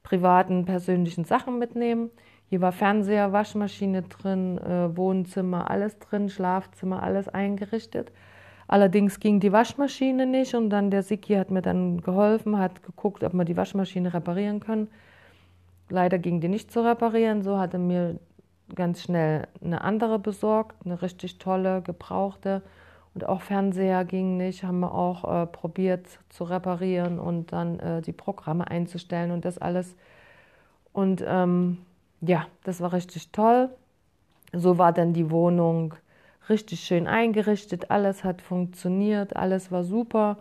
privaten, 0.03 0.65
persönlichen 0.65 1.25
Sachen 1.25 1.60
mitnehmen. 1.60 2.12
Hier 2.50 2.62
war 2.62 2.71
Fernseher, 2.71 3.31
Waschmaschine 3.31 4.03
drin, 4.03 4.57
äh, 4.57 4.95
Wohnzimmer, 4.95 5.71
alles 5.71 5.98
drin, 6.00 6.29
Schlafzimmer, 6.29 7.01
alles 7.01 7.29
eingerichtet. 7.29 8.12
Allerdings 8.71 9.19
ging 9.19 9.41
die 9.41 9.51
Waschmaschine 9.51 10.25
nicht 10.25 10.55
und 10.55 10.69
dann 10.69 10.91
der 10.91 11.03
Siki 11.03 11.33
hat 11.33 11.51
mir 11.51 11.61
dann 11.61 11.99
geholfen, 11.99 12.57
hat 12.57 12.83
geguckt, 12.83 13.21
ob 13.21 13.33
wir 13.33 13.43
die 13.43 13.57
Waschmaschine 13.57 14.13
reparieren 14.13 14.61
können. 14.61 14.87
Leider 15.89 16.17
ging 16.17 16.39
die 16.39 16.47
nicht 16.47 16.71
zu 16.71 16.79
reparieren, 16.79 17.43
so 17.43 17.59
hatte 17.59 17.77
mir 17.77 18.17
ganz 18.73 19.01
schnell 19.01 19.49
eine 19.61 19.81
andere 19.81 20.19
besorgt, 20.19 20.85
eine 20.85 21.01
richtig 21.01 21.37
tolle, 21.37 21.81
gebrauchte. 21.81 22.61
Und 23.13 23.27
auch 23.27 23.41
Fernseher 23.41 24.05
ging 24.05 24.37
nicht, 24.37 24.63
haben 24.63 24.79
wir 24.79 24.93
auch 24.93 25.25
äh, 25.25 25.47
probiert 25.47 26.07
zu 26.29 26.45
reparieren 26.45 27.19
und 27.19 27.51
dann 27.51 27.77
äh, 27.79 28.01
die 28.01 28.13
Programme 28.13 28.71
einzustellen 28.71 29.31
und 29.31 29.43
das 29.43 29.57
alles. 29.57 29.97
Und 30.93 31.21
ähm, 31.27 31.79
ja, 32.21 32.45
das 32.63 32.79
war 32.79 32.93
richtig 32.93 33.33
toll. 33.33 33.67
So 34.53 34.77
war 34.77 34.93
dann 34.93 35.11
die 35.11 35.29
Wohnung 35.29 35.93
richtig 36.51 36.81
schön 36.81 37.08
eingerichtet, 37.08 37.89
alles 37.89 38.24
hat 38.24 38.41
funktioniert, 38.41 39.36
alles 39.36 39.72
war 39.72 39.84
super. 39.84 40.38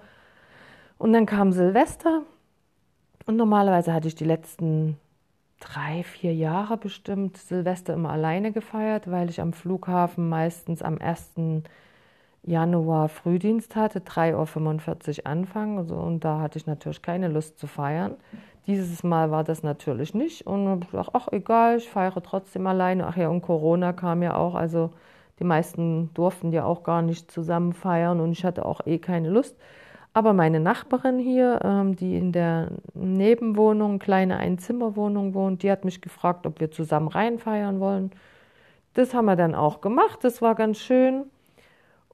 Und 0.99 1.15
dann 1.15 1.25
kam 1.25 1.53
Silvester 1.53 2.23
und 3.27 3.37
normalerweise 3.37 3.95
hatte 3.95 4.09
ich 4.09 4.15
die 4.15 4.25
letzten 4.25 4.99
drei, 5.61 6.03
vier 6.03 6.35
Jahre 6.35 6.77
bestimmt 6.77 7.37
Silvester 7.37 7.95
immer 7.95 8.11
alleine 8.11 8.53
gefeiert, 8.53 9.11
weil 9.11 9.31
ich 9.31 9.41
am 9.41 9.53
Flughafen 9.53 10.29
meistens 10.29 10.83
am 10.83 10.99
1. 10.99 11.63
Januar 12.43 13.09
Frühdienst 13.09 13.77
hatte, 13.77 14.01
3.45 14.01 15.21
Uhr 15.21 15.27
Anfang. 15.27 15.79
Also, 15.79 15.97
und 15.97 16.25
da 16.25 16.41
hatte 16.41 16.59
ich 16.59 16.67
natürlich 16.67 17.03
keine 17.03 17.29
Lust 17.29 17.59
zu 17.59 17.67
feiern. 17.67 18.17
Dieses 18.67 19.03
Mal 19.03 19.31
war 19.31 19.45
das 19.45 19.63
natürlich 19.63 20.15
nicht. 20.15 20.47
Und 20.47 20.85
ich 20.85 20.91
dachte, 20.91 21.11
ach 21.15 21.29
egal, 21.33 21.77
ich 21.77 21.89
feiere 21.89 22.23
trotzdem 22.23 22.67
alleine. 22.67 23.07
Ach 23.07 23.17
ja, 23.17 23.29
und 23.29 23.43
Corona 23.43 23.93
kam 23.93 24.23
ja 24.23 24.37
auch. 24.37 24.55
Also 24.55 24.91
die 25.41 25.45
meisten 25.45 26.13
durften 26.15 26.53
ja 26.53 26.65
auch 26.65 26.83
gar 26.83 27.03
nicht 27.03 27.31
zusammen 27.31 27.73
feiern 27.73 28.21
und 28.21 28.33
ich 28.33 28.45
hatte 28.45 28.65
auch 28.67 28.87
eh 28.87 28.99
keine 28.99 29.31
Lust. 29.31 29.57
Aber 30.13 30.33
meine 30.33 30.61
Nachbarin 30.61 31.19
hier, 31.19 31.61
ähm, 31.65 31.97
die 31.97 32.17
in 32.17 32.33
der 32.33 32.73
Nebenwohnung, 32.95 33.99
kleine 33.99 34.39
Einzimmerwohnung 34.39 35.35
wohnt, 35.35 35.63
die 35.63 35.71
hat 35.71 35.85
mich 35.85 36.03
gefragt, 36.03 36.47
ob 36.47 36.61
wir 36.61 36.71
zusammen 36.71 37.09
reinfeiern 37.09 37.81
wollen. 37.81 38.11
Das 38.95 39.15
haben 39.15 39.27
wir 39.27 39.37
dann 39.37 39.55
auch 39.55 39.81
gemacht. 39.81 40.19
Das 40.23 40.43
war 40.43 40.55
ganz 40.57 40.79
schön 40.79 41.25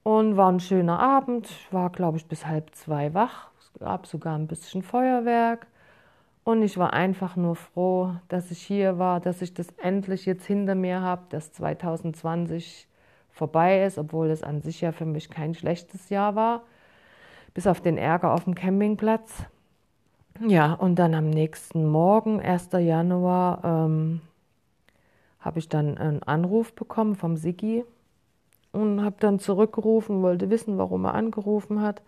und 0.02 0.37
war 0.37 0.52
ein 0.52 0.61
schöner 0.61 1.00
Abend. 1.00 1.49
Ich 1.49 1.73
war, 1.73 1.90
glaube 1.90 2.18
ich, 2.18 2.26
bis 2.26 2.47
halb 2.47 2.75
zwei 2.75 3.14
wach. 3.14 3.50
Es 3.59 3.73
gab 3.80 4.06
sogar 4.06 4.38
ein 4.38 4.47
bisschen 4.47 4.83
Feuerwerk. 4.83 5.66
Und 6.45 6.62
ich 6.62 6.78
war 6.78 6.92
einfach 6.92 7.35
nur 7.35 7.56
froh, 7.56 8.14
dass 8.28 8.52
ich 8.52 8.62
hier 8.62 8.99
war, 8.99 9.18
dass 9.21 9.42
ich 9.42 9.52
das 9.52 9.66
endlich 9.78 10.26
jetzt 10.26 10.47
hinter 10.47 10.76
mir 10.76 11.00
habe, 11.00 11.23
dass 11.30 11.50
2020 11.52 12.87
vorbei 13.37 13.85
ist, 13.85 13.99
obwohl 13.99 14.31
es 14.31 14.43
an 14.43 14.61
sich 14.61 14.81
ja 14.81 14.93
für 14.93 15.07
mich 15.07 15.31
kein 15.31 15.55
schlechtes 15.55 16.09
Jahr 16.09 16.35
war 16.35 16.62
bis 17.57 17.66
auf 17.66 17.81
den 17.81 17.97
Ärger 17.97 18.35
auf 18.35 18.45
dem 18.45 18.55
Campingplatz. 18.55 19.45
Ja, 20.47 20.75
und 20.75 20.97
dann 20.97 21.14
am 21.14 21.31
nächsten 21.31 21.87
Morgen, 21.87 22.38
1. 22.38 22.69
Januar, 22.73 23.64
ähm, 23.64 24.21
habe 25.40 25.59
ich 25.59 25.71
dann 25.71 25.97
einen 25.97 26.23
Anruf 26.23 26.75
bekommen 26.75 27.16
vom 27.16 27.38
Sigi 27.38 27.83
und 28.73 29.02
habe 29.02 29.16
dann 29.21 29.38
zurückgerufen, 29.38 30.21
wollte 30.21 30.50
wissen, 30.50 30.76
warum 30.76 31.07
er 31.07 31.14
angerufen 31.14 31.81
hat. 31.81 32.02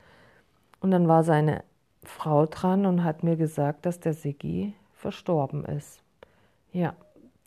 Und 0.80 0.90
dann 0.90 1.08
war 1.08 1.24
seine 1.24 1.64
Frau 2.04 2.44
dran 2.44 2.84
und 2.84 3.02
hat 3.02 3.22
mir 3.22 3.36
gesagt, 3.36 3.86
dass 3.86 4.00
der 4.00 4.12
Sigi 4.12 4.74
verstorben 4.92 5.64
ist. 5.64 6.02
Ja, 6.72 6.92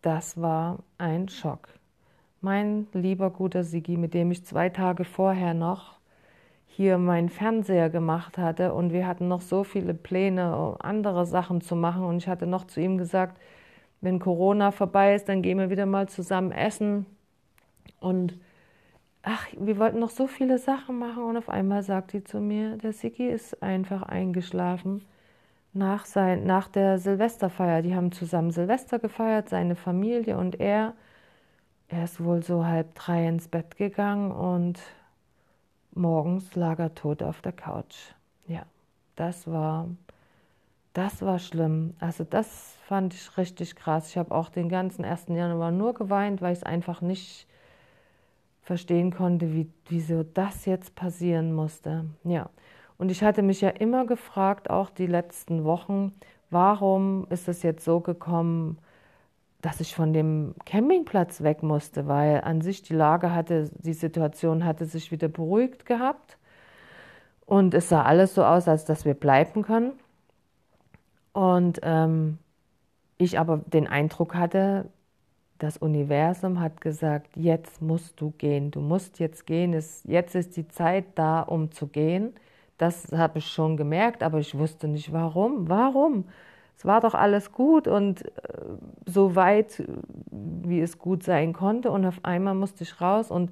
das 0.01 0.41
war 0.41 0.79
ein 0.97 1.29
Schock. 1.29 1.69
Mein 2.41 2.87
lieber 2.93 3.29
guter 3.29 3.63
Sigi, 3.63 3.97
mit 3.97 4.15
dem 4.15 4.31
ich 4.31 4.43
zwei 4.45 4.69
Tage 4.69 5.05
vorher 5.05 5.53
noch 5.53 5.99
hier 6.65 6.97
meinen 6.97 7.29
Fernseher 7.29 7.89
gemacht 7.89 8.37
hatte 8.39 8.73
und 8.73 8.91
wir 8.91 9.05
hatten 9.05 9.27
noch 9.27 9.41
so 9.41 9.63
viele 9.63 9.93
Pläne, 9.93 10.75
andere 10.79 11.25
Sachen 11.27 11.61
zu 11.61 11.75
machen 11.75 12.03
und 12.03 12.17
ich 12.17 12.27
hatte 12.27 12.47
noch 12.47 12.65
zu 12.65 12.79
ihm 12.81 12.97
gesagt, 12.97 13.39
wenn 14.01 14.19
Corona 14.19 14.71
vorbei 14.71 15.13
ist, 15.13 15.29
dann 15.29 15.43
gehen 15.43 15.59
wir 15.59 15.69
wieder 15.69 15.85
mal 15.85 16.09
zusammen 16.09 16.51
essen 16.51 17.05
und 17.99 18.39
ach, 19.21 19.47
wir 19.59 19.77
wollten 19.77 19.99
noch 19.99 20.09
so 20.09 20.25
viele 20.25 20.57
Sachen 20.57 20.97
machen 20.97 21.23
und 21.23 21.37
auf 21.37 21.49
einmal 21.49 21.83
sagt 21.83 22.11
sie 22.11 22.23
zu 22.23 22.39
mir, 22.39 22.77
der 22.77 22.93
Siki 22.93 23.27
ist 23.27 23.61
einfach 23.61 24.01
eingeschlafen 24.01 25.05
nach, 25.73 26.05
sein, 26.05 26.45
nach 26.45 26.67
der 26.67 26.97
Silvesterfeier. 26.97 27.81
Die 27.81 27.95
haben 27.95 28.11
zusammen 28.11 28.51
Silvester 28.51 28.99
gefeiert, 28.99 29.49
seine 29.49 29.75
Familie 29.75 30.37
und 30.37 30.59
er. 30.59 30.93
Er 31.93 32.05
ist 32.05 32.23
wohl 32.23 32.41
so 32.41 32.65
halb 32.65 32.95
drei 32.95 33.27
ins 33.27 33.49
Bett 33.49 33.75
gegangen 33.75 34.31
und 34.31 34.79
morgens 35.93 36.55
lag 36.55 36.79
er 36.79 36.95
tot 36.95 37.21
auf 37.21 37.41
der 37.41 37.51
Couch. 37.51 38.13
Ja, 38.47 38.63
das 39.17 39.45
war, 39.45 39.89
das 40.93 41.21
war 41.21 41.37
schlimm. 41.37 41.93
Also 41.99 42.23
das 42.23 42.77
fand 42.85 43.13
ich 43.13 43.37
richtig 43.37 43.75
krass. 43.75 44.07
Ich 44.07 44.17
habe 44.17 44.33
auch 44.33 44.47
den 44.47 44.69
ganzen 44.69 45.03
1. 45.03 45.25
Januar 45.27 45.71
nur 45.71 45.93
geweint, 45.93 46.41
weil 46.41 46.53
ich 46.53 46.59
es 46.59 46.63
einfach 46.63 47.01
nicht 47.01 47.45
verstehen 48.61 49.11
konnte, 49.11 49.53
wie, 49.53 49.69
wieso 49.89 50.23
das 50.23 50.65
jetzt 50.65 50.95
passieren 50.95 51.51
musste. 51.51 52.05
Ja, 52.23 52.49
und 52.97 53.11
ich 53.11 53.21
hatte 53.21 53.41
mich 53.41 53.59
ja 53.59 53.69
immer 53.69 54.05
gefragt, 54.05 54.69
auch 54.69 54.91
die 54.91 55.07
letzten 55.07 55.65
Wochen, 55.65 56.13
warum 56.51 57.27
ist 57.29 57.49
es 57.49 57.63
jetzt 57.63 57.83
so 57.83 57.99
gekommen, 57.99 58.77
dass 59.61 59.79
ich 59.79 59.95
von 59.95 60.13
dem 60.13 60.55
Campingplatz 60.65 61.41
weg 61.41 61.63
musste, 61.63 62.07
weil 62.07 62.41
an 62.41 62.61
sich 62.61 62.81
die 62.81 62.95
Lage 62.95 63.33
hatte, 63.33 63.69
die 63.79 63.93
Situation 63.93 64.65
hatte 64.65 64.85
sich 64.85 65.11
wieder 65.11 65.27
beruhigt 65.27 65.85
gehabt. 65.85 66.37
Und 67.45 67.73
es 67.73 67.89
sah 67.89 68.03
alles 68.03 68.33
so 68.33 68.43
aus, 68.43 68.67
als 68.67 68.85
dass 68.85 69.05
wir 69.05 69.13
bleiben 69.13 69.61
können. 69.61 69.93
Und 71.33 71.79
ähm, 71.83 72.37
ich 73.17 73.37
aber 73.39 73.57
den 73.57 73.87
Eindruck 73.87 74.35
hatte, 74.35 74.89
das 75.59 75.77
Universum 75.77 76.59
hat 76.59 76.81
gesagt, 76.81 77.37
jetzt 77.37 77.81
musst 77.81 78.19
du 78.19 78.31
gehen, 78.31 78.71
du 78.71 78.81
musst 78.81 79.19
jetzt 79.19 79.45
gehen, 79.45 79.73
es, 79.73 80.03
jetzt 80.05 80.33
ist 80.33 80.57
die 80.57 80.67
Zeit 80.67 81.05
da, 81.15 81.41
um 81.41 81.71
zu 81.71 81.87
gehen. 81.87 82.33
Das 82.79 83.11
habe 83.11 83.37
ich 83.37 83.47
schon 83.47 83.77
gemerkt, 83.77 84.23
aber 84.23 84.39
ich 84.39 84.57
wusste 84.57 84.87
nicht 84.87 85.13
warum. 85.13 85.69
Warum? 85.69 86.25
Es 86.81 86.85
war 86.85 86.99
doch 86.99 87.13
alles 87.13 87.51
gut 87.51 87.87
und 87.87 88.25
äh, 88.25 88.31
so 89.05 89.35
weit, 89.35 89.83
wie 90.31 90.81
es 90.81 90.97
gut 90.97 91.21
sein 91.21 91.53
konnte. 91.53 91.91
Und 91.91 92.07
auf 92.07 92.21
einmal 92.23 92.55
musste 92.55 92.85
ich 92.85 92.99
raus. 92.99 93.29
Und 93.29 93.51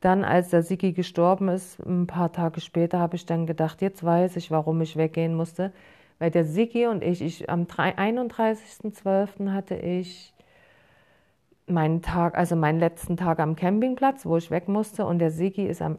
dann, 0.00 0.24
als 0.24 0.48
der 0.48 0.64
Sigi 0.64 0.92
gestorben 0.92 1.46
ist, 1.46 1.78
ein 1.86 2.08
paar 2.08 2.32
Tage 2.32 2.60
später, 2.60 2.98
habe 2.98 3.14
ich 3.14 3.26
dann 3.26 3.46
gedacht, 3.46 3.80
jetzt 3.80 4.02
weiß 4.02 4.34
ich, 4.34 4.50
warum 4.50 4.80
ich 4.80 4.96
weggehen 4.96 5.36
musste. 5.36 5.72
Weil 6.18 6.32
der 6.32 6.44
Sigi 6.44 6.88
und 6.88 7.04
ich, 7.04 7.22
ich 7.22 7.48
am 7.48 7.62
31.12. 7.62 9.52
hatte 9.52 9.76
ich 9.76 10.34
meinen 11.68 12.02
Tag, 12.02 12.36
also 12.36 12.56
meinen 12.56 12.80
letzten 12.80 13.16
Tag 13.16 13.38
am 13.38 13.54
Campingplatz, 13.54 14.26
wo 14.26 14.36
ich 14.36 14.50
weg 14.50 14.66
musste. 14.66 15.06
Und 15.06 15.20
der 15.20 15.30
Sigi 15.30 15.64
ist 15.64 15.80
am 15.80 15.98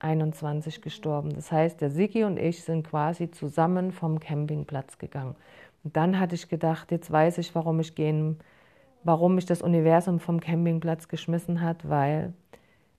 1.1.21 0.00 0.80
gestorben. 0.80 1.34
Das 1.34 1.50
heißt, 1.52 1.80
der 1.80 1.90
Sigi 1.90 2.24
und 2.24 2.38
ich 2.38 2.62
sind 2.62 2.86
quasi 2.86 3.30
zusammen 3.30 3.92
vom 3.92 4.20
Campingplatz 4.20 4.98
gegangen. 4.98 5.36
Und 5.84 5.96
dann 5.96 6.18
hatte 6.18 6.34
ich 6.34 6.48
gedacht, 6.48 6.90
jetzt 6.90 7.10
weiß 7.10 7.38
ich, 7.38 7.54
warum 7.54 7.80
ich 7.80 7.94
gehen, 7.94 8.38
warum 9.04 9.36
mich 9.36 9.46
das 9.46 9.62
Universum 9.62 10.18
vom 10.18 10.40
Campingplatz 10.40 11.08
geschmissen 11.08 11.60
hat, 11.60 11.88
weil 11.88 12.32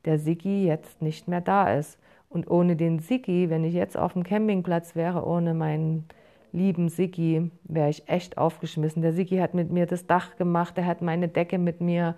der 0.06 0.20
Sigi 0.20 0.66
jetzt 0.66 1.02
nicht 1.02 1.28
mehr 1.28 1.42
da 1.42 1.74
ist. 1.74 2.00
Und 2.30 2.50
ohne 2.50 2.76
den 2.76 3.00
Sigi, 3.00 3.50
wenn 3.50 3.64
ich 3.64 3.74
jetzt 3.74 3.98
auf 3.98 4.14
dem 4.14 4.24
Campingplatz 4.24 4.96
wäre, 4.96 5.26
ohne 5.26 5.54
meinen 5.54 6.06
lieben 6.52 6.90
Sigi, 6.90 7.52
wäre 7.64 7.90
ich 7.90 8.08
echt 8.08 8.38
aufgeschmissen. 8.38 9.02
Der 9.02 9.14
Sigi 9.14 9.38
hat 9.38 9.54
mit 9.54 9.72
mir 9.72 9.86
das 9.86 10.08
Dach 10.08 10.36
gemacht, 10.38 10.78
er 10.78 10.86
hat 10.86 11.02
meine 11.02 11.28
Decke 11.28 11.58
mit 11.58 11.82
mir 11.82 12.16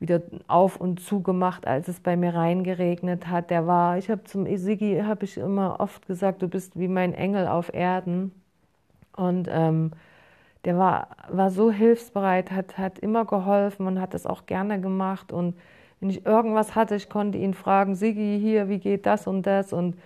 wieder 0.00 0.22
auf 0.48 0.76
und 0.76 1.00
zu 1.00 1.22
gemacht, 1.22 1.66
als 1.66 1.86
es 1.86 2.00
bei 2.00 2.16
mir 2.16 2.34
reingeregnet 2.34 3.28
hat. 3.28 3.50
Der 3.50 3.66
war, 3.66 3.98
ich 3.98 4.10
habe 4.10 4.24
zum 4.24 4.46
Sigi, 4.56 5.02
habe 5.04 5.24
ich 5.24 5.36
immer 5.36 5.78
oft 5.78 6.06
gesagt, 6.06 6.40
du 6.42 6.48
bist 6.48 6.78
wie 6.78 6.88
mein 6.88 7.12
Engel 7.12 7.46
auf 7.46 7.72
Erden. 7.72 8.32
Und 9.14 9.46
ähm, 9.50 9.92
der 10.64 10.78
war, 10.78 11.08
war 11.28 11.50
so 11.50 11.70
hilfsbereit, 11.70 12.50
hat, 12.50 12.78
hat 12.78 12.98
immer 12.98 13.26
geholfen 13.26 13.86
und 13.86 14.00
hat 14.00 14.14
das 14.14 14.26
auch 14.26 14.46
gerne 14.46 14.80
gemacht. 14.80 15.32
Und 15.32 15.54
wenn 16.00 16.08
ich 16.08 16.24
irgendwas 16.24 16.74
hatte, 16.74 16.94
ich 16.96 17.10
konnte 17.10 17.36
ihn 17.36 17.52
fragen, 17.52 17.94
Sigi, 17.94 18.38
hier, 18.40 18.70
wie 18.70 18.78
geht 18.78 19.04
das 19.04 19.26
und 19.26 19.42
das? 19.42 19.74
Und 19.74 19.96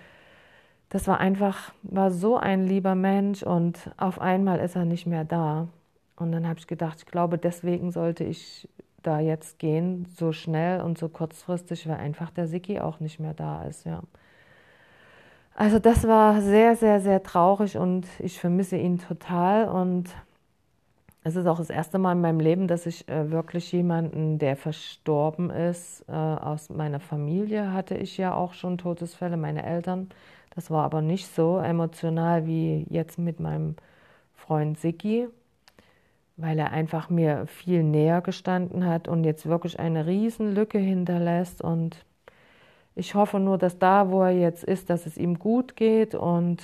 das 0.89 1.07
war 1.07 1.21
einfach, 1.21 1.73
war 1.83 2.11
so 2.11 2.37
ein 2.37 2.67
lieber 2.67 2.95
Mensch 2.95 3.43
und 3.43 3.91
auf 3.95 4.19
einmal 4.19 4.59
ist 4.59 4.75
er 4.75 4.85
nicht 4.85 5.07
mehr 5.07 5.23
da. 5.23 5.69
Und 6.17 6.33
dann 6.33 6.47
habe 6.47 6.59
ich 6.59 6.67
gedacht, 6.67 6.97
ich 6.99 7.05
glaube, 7.05 7.37
deswegen 7.37 7.91
sollte 7.91 8.25
ich 8.25 8.67
da 9.05 9.19
jetzt 9.19 9.59
gehen, 9.59 10.05
so 10.17 10.31
schnell 10.31 10.81
und 10.81 10.97
so 10.97 11.09
kurzfristig, 11.09 11.87
weil 11.87 11.97
einfach 11.97 12.31
der 12.31 12.47
Siki 12.47 12.79
auch 12.79 12.99
nicht 12.99 13.19
mehr 13.19 13.33
da 13.33 13.63
ist, 13.63 13.85
ja. 13.85 14.01
Also 15.55 15.79
das 15.79 16.05
war 16.05 16.41
sehr, 16.41 16.75
sehr, 16.75 16.99
sehr 16.99 17.23
traurig 17.23 17.77
und 17.77 18.05
ich 18.19 18.39
vermisse 18.39 18.75
ihn 18.77 18.99
total 18.99 19.69
und 19.69 20.09
es 21.23 21.37
ist 21.37 21.47
auch 21.47 21.57
das 21.57 21.69
erste 21.69 21.97
Mal 21.97 22.11
in 22.11 22.21
meinem 22.21 22.41
Leben, 22.41 22.67
dass 22.67 22.85
ich 22.85 23.07
äh, 23.07 23.31
wirklich 23.31 23.71
jemanden, 23.71 24.37
der 24.37 24.57
verstorben 24.57 25.49
ist, 25.49 26.03
äh, 26.09 26.11
aus 26.11 26.69
meiner 26.69 26.99
Familie 26.99 27.71
hatte 27.71 27.95
ich 27.95 28.17
ja 28.17 28.33
auch 28.33 28.53
schon 28.53 28.77
Todesfälle, 28.77 29.37
meine 29.37 29.65
Eltern 29.65 30.09
das 30.55 30.71
war 30.71 30.85
aber 30.85 31.01
nicht 31.01 31.27
so 31.35 31.59
emotional 31.59 32.47
wie 32.47 32.85
jetzt 32.89 33.19
mit 33.19 33.39
meinem 33.39 33.75
Freund 34.33 34.79
Siki, 34.79 35.27
weil 36.37 36.59
er 36.59 36.71
einfach 36.71 37.09
mir 37.09 37.47
viel 37.47 37.83
näher 37.83 38.21
gestanden 38.21 38.85
hat 38.85 39.07
und 39.07 39.23
jetzt 39.23 39.45
wirklich 39.45 39.79
eine 39.79 40.05
Riesenlücke 40.05 40.77
hinterlässt. 40.77 41.61
Und 41.61 42.05
ich 42.95 43.15
hoffe 43.15 43.39
nur, 43.39 43.57
dass 43.57 43.79
da, 43.79 44.09
wo 44.09 44.23
er 44.23 44.31
jetzt 44.31 44.63
ist, 44.63 44.89
dass 44.89 45.05
es 45.05 45.17
ihm 45.17 45.39
gut 45.39 45.75
geht 45.75 46.15
und 46.15 46.61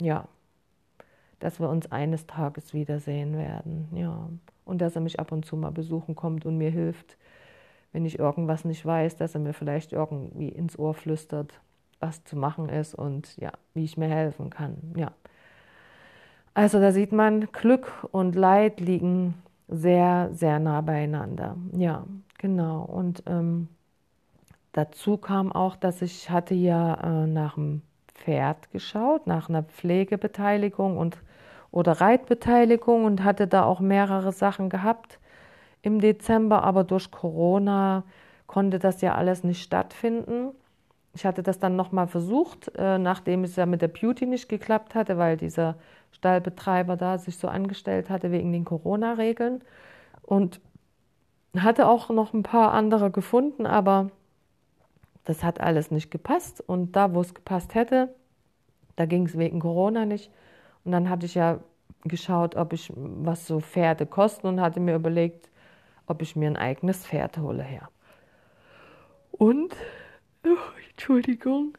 ja, 0.00 0.26
dass 1.38 1.60
wir 1.60 1.68
uns 1.68 1.90
eines 1.90 2.26
Tages 2.26 2.74
wiedersehen 2.74 3.36
werden. 3.36 3.88
Ja. 3.94 4.28
Und 4.64 4.80
dass 4.80 4.94
er 4.94 5.00
mich 5.00 5.18
ab 5.18 5.32
und 5.32 5.44
zu 5.44 5.56
mal 5.56 5.72
besuchen 5.72 6.14
kommt 6.14 6.46
und 6.46 6.58
mir 6.58 6.70
hilft, 6.70 7.16
wenn 7.92 8.04
ich 8.04 8.18
irgendwas 8.18 8.64
nicht 8.64 8.84
weiß, 8.84 9.16
dass 9.16 9.34
er 9.34 9.40
mir 9.40 9.52
vielleicht 9.52 9.92
irgendwie 9.92 10.48
ins 10.48 10.78
Ohr 10.78 10.94
flüstert 10.94 11.60
was 12.00 12.24
zu 12.24 12.36
machen 12.36 12.68
ist 12.68 12.94
und 12.94 13.36
ja, 13.36 13.52
wie 13.74 13.84
ich 13.84 13.96
mir 13.96 14.08
helfen 14.08 14.50
kann. 14.50 14.94
Ja. 14.96 15.12
Also 16.54 16.80
da 16.80 16.92
sieht 16.92 17.12
man, 17.12 17.48
Glück 17.52 18.06
und 18.10 18.34
Leid 18.34 18.80
liegen 18.80 19.34
sehr, 19.68 20.30
sehr 20.32 20.58
nah 20.58 20.80
beieinander. 20.80 21.56
Ja, 21.72 22.04
genau. 22.38 22.82
Und 22.82 23.22
ähm, 23.26 23.68
dazu 24.72 25.16
kam 25.16 25.52
auch, 25.52 25.76
dass 25.76 26.02
ich 26.02 26.30
hatte 26.30 26.54
ja 26.54 26.94
äh, 26.94 27.26
nach 27.26 27.54
dem 27.54 27.82
Pferd 28.14 28.70
geschaut, 28.72 29.26
nach 29.26 29.48
einer 29.48 29.62
Pflegebeteiligung 29.62 30.98
und 30.98 31.18
oder 31.70 32.00
Reitbeteiligung 32.00 33.04
und 33.04 33.22
hatte 33.22 33.46
da 33.46 33.64
auch 33.64 33.80
mehrere 33.80 34.32
Sachen 34.32 34.70
gehabt 34.70 35.20
im 35.82 36.00
Dezember, 36.00 36.64
aber 36.64 36.84
durch 36.84 37.10
Corona 37.10 38.04
konnte 38.46 38.78
das 38.78 39.00
ja 39.00 39.14
alles 39.14 39.44
nicht 39.44 39.62
stattfinden. 39.62 40.50
Ich 41.14 41.24
hatte 41.24 41.42
das 41.42 41.58
dann 41.58 41.76
nochmal 41.76 42.08
versucht, 42.08 42.72
äh, 42.76 42.98
nachdem 42.98 43.44
es 43.44 43.56
ja 43.56 43.66
mit 43.66 43.82
der 43.82 43.88
Beauty 43.88 44.26
nicht 44.26 44.48
geklappt 44.48 44.94
hatte, 44.94 45.18
weil 45.18 45.36
dieser 45.36 45.76
Stallbetreiber 46.12 46.96
da 46.96 47.18
sich 47.18 47.38
so 47.38 47.48
angestellt 47.48 48.10
hatte 48.10 48.30
wegen 48.30 48.52
den 48.52 48.64
Corona-Regeln. 48.64 49.62
Und 50.22 50.60
hatte 51.56 51.88
auch 51.88 52.10
noch 52.10 52.32
ein 52.32 52.42
paar 52.42 52.72
andere 52.72 53.10
gefunden, 53.10 53.66
aber 53.66 54.10
das 55.24 55.42
hat 55.42 55.60
alles 55.60 55.90
nicht 55.90 56.10
gepasst. 56.10 56.60
Und 56.60 56.94
da, 56.94 57.14
wo 57.14 57.20
es 57.20 57.34
gepasst 57.34 57.74
hätte, 57.74 58.14
da 58.96 59.06
ging 59.06 59.26
es 59.26 59.36
wegen 59.36 59.60
Corona 59.60 60.06
nicht. 60.06 60.30
Und 60.84 60.92
dann 60.92 61.10
hatte 61.10 61.26
ich 61.26 61.34
ja 61.34 61.58
geschaut, 62.04 62.56
ob 62.56 62.72
ich 62.72 62.92
was 62.94 63.46
so 63.46 63.60
Pferde 63.60 64.06
kosten 64.06 64.46
und 64.46 64.60
hatte 64.60 64.80
mir 64.80 64.94
überlegt, 64.94 65.50
ob 66.06 66.22
ich 66.22 66.36
mir 66.36 66.48
ein 66.48 66.56
eigenes 66.56 67.06
Pferd 67.06 67.38
hole 67.38 67.62
her. 67.62 67.88
Und 69.32 69.74
Oh, 70.42 70.56
Entschuldigung. 70.90 71.76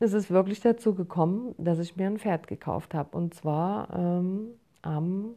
Es 0.00 0.12
ist 0.12 0.30
wirklich 0.30 0.60
dazu 0.60 0.94
gekommen, 0.94 1.56
dass 1.58 1.80
ich 1.80 1.96
mir 1.96 2.06
ein 2.06 2.18
Pferd 2.18 2.46
gekauft 2.46 2.94
habe. 2.94 3.16
Und 3.16 3.34
zwar 3.34 3.88
ähm, 3.94 4.50
am 4.82 5.34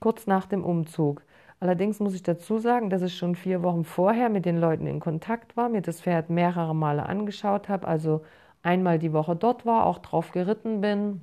kurz 0.00 0.26
nach 0.26 0.46
dem 0.46 0.64
Umzug. 0.64 1.22
Allerdings 1.60 2.00
muss 2.00 2.14
ich 2.14 2.22
dazu 2.22 2.56
sagen, 2.58 2.88
dass 2.90 3.02
ich 3.02 3.16
schon 3.16 3.34
vier 3.34 3.62
Wochen 3.62 3.84
vorher 3.84 4.30
mit 4.30 4.46
den 4.46 4.58
Leuten 4.58 4.86
in 4.86 5.00
Kontakt 5.00 5.56
war, 5.56 5.68
mir 5.68 5.82
das 5.82 6.00
Pferd 6.00 6.30
mehrere 6.30 6.74
Male 6.74 7.06
angeschaut 7.06 7.68
habe, 7.68 7.88
also 7.88 8.22
einmal 8.62 8.98
die 8.98 9.12
Woche 9.12 9.36
dort 9.36 9.66
war, 9.66 9.86
auch 9.86 9.98
drauf 9.98 10.32
geritten 10.32 10.80
bin 10.80 11.22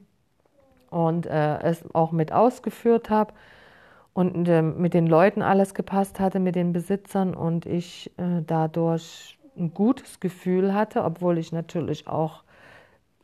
und 0.90 1.26
äh, 1.28 1.60
es 1.62 1.84
auch 1.94 2.12
mit 2.12 2.32
ausgeführt 2.32 3.10
habe 3.10 3.34
und 4.14 4.48
äh, 4.48 4.62
mit 4.62 4.94
den 4.94 5.08
Leuten 5.08 5.42
alles 5.42 5.74
gepasst 5.74 6.20
hatte, 6.20 6.40
mit 6.40 6.56
den 6.56 6.74
Besitzern 6.74 7.34
und 7.34 7.66
ich 7.66 8.12
äh, 8.18 8.42
dadurch 8.46 9.38
ein 9.58 9.74
gutes 9.74 10.20
Gefühl 10.20 10.74
hatte, 10.74 11.04
obwohl 11.04 11.38
ich 11.38 11.52
natürlich 11.52 12.08
auch 12.08 12.44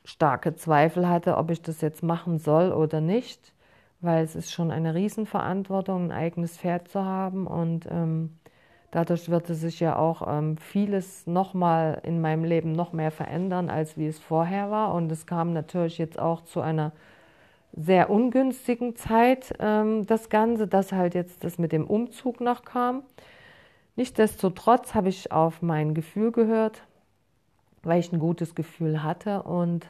starke 0.04 0.56
Zweifel 0.56 1.08
hatte, 1.08 1.38
ob 1.38 1.52
ich 1.52 1.62
das 1.62 1.82
jetzt 1.82 2.04
machen 2.04 2.40
soll 2.40 2.72
oder 2.72 3.02
nicht, 3.02 3.54
weil 4.02 4.24
es 4.24 4.36
ist 4.36 4.52
schon 4.52 4.72
eine 4.72 4.96
Riesenverantwortung, 4.96 6.06
ein 6.06 6.12
eigenes 6.12 6.58
Pferd 6.58 6.88
zu 6.88 7.04
haben 7.04 7.46
und 7.46 7.88
ähm, 7.92 8.38
dadurch 8.92 9.30
wird 9.30 9.50
es 9.50 9.62
sich 9.62 9.80
ja 9.80 9.98
auch 9.98 10.24
ähm, 10.28 10.58
vieles 10.58 11.28
nochmal 11.28 12.02
in 12.04 12.22
meinem 12.22 12.44
Leben 12.44 12.72
noch 12.72 12.94
mehr 12.94 13.12
verändern, 13.12 13.70
als 13.70 13.98
wie 13.98 14.08
es 14.08 14.20
vorher 14.20 14.72
war. 14.72 14.94
Und 14.94 15.12
es 15.12 15.26
kam 15.26 15.54
natürlich 15.54 15.98
jetzt 15.98 16.18
auch 16.20 16.42
zu 16.42 16.62
einer 16.62 16.92
sehr 17.74 18.10
ungünstigen 18.10 18.96
Zeit 18.96 19.54
ähm, 19.60 20.06
das 20.06 20.30
Ganze, 20.30 20.68
dass 20.68 20.92
halt 20.92 21.14
jetzt 21.16 21.44
das 21.44 21.58
mit 21.58 21.72
dem 21.72 21.86
Umzug 21.86 22.42
noch 22.42 22.64
kam. 22.64 23.04
Nichtsdestotrotz 23.96 24.96
habe 24.96 25.10
ich 25.10 25.32
auf 25.32 25.62
mein 25.62 25.94
Gefühl 25.94 26.32
gehört, 26.32 26.84
weil 27.84 28.00
ich 28.00 28.12
ein 28.12 28.20
gutes 28.20 28.56
Gefühl 28.56 29.04
hatte 29.04 29.44
und 29.44 29.88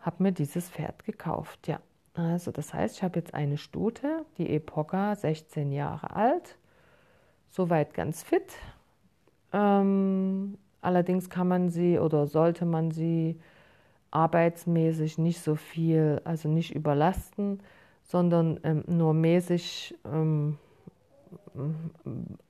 habe 0.00 0.22
mir 0.22 0.32
dieses 0.32 0.70
Pferd 0.70 1.04
gekauft. 1.04 1.68
Ja, 1.68 1.80
also 2.14 2.50
das 2.50 2.74
heißt, 2.74 2.96
ich 2.96 3.02
habe 3.02 3.18
jetzt 3.18 3.34
eine 3.34 3.58
Stute, 3.58 4.24
die 4.38 4.54
Epoca, 4.54 5.14
16 5.14 5.72
Jahre 5.72 6.14
alt, 6.14 6.56
soweit 7.50 7.94
ganz 7.94 8.22
fit. 8.22 8.52
Ähm, 9.52 10.58
allerdings 10.80 11.30
kann 11.30 11.48
man 11.48 11.70
sie 11.70 11.98
oder 11.98 12.26
sollte 12.26 12.64
man 12.64 12.90
sie 12.90 13.38
arbeitsmäßig 14.12 15.18
nicht 15.18 15.40
so 15.40 15.56
viel, 15.56 16.20
also 16.24 16.48
nicht 16.48 16.74
überlasten, 16.74 17.60
sondern 18.04 18.60
ähm, 18.62 18.84
nur 18.86 19.14
mäßig 19.14 19.96
ähm, 20.04 20.58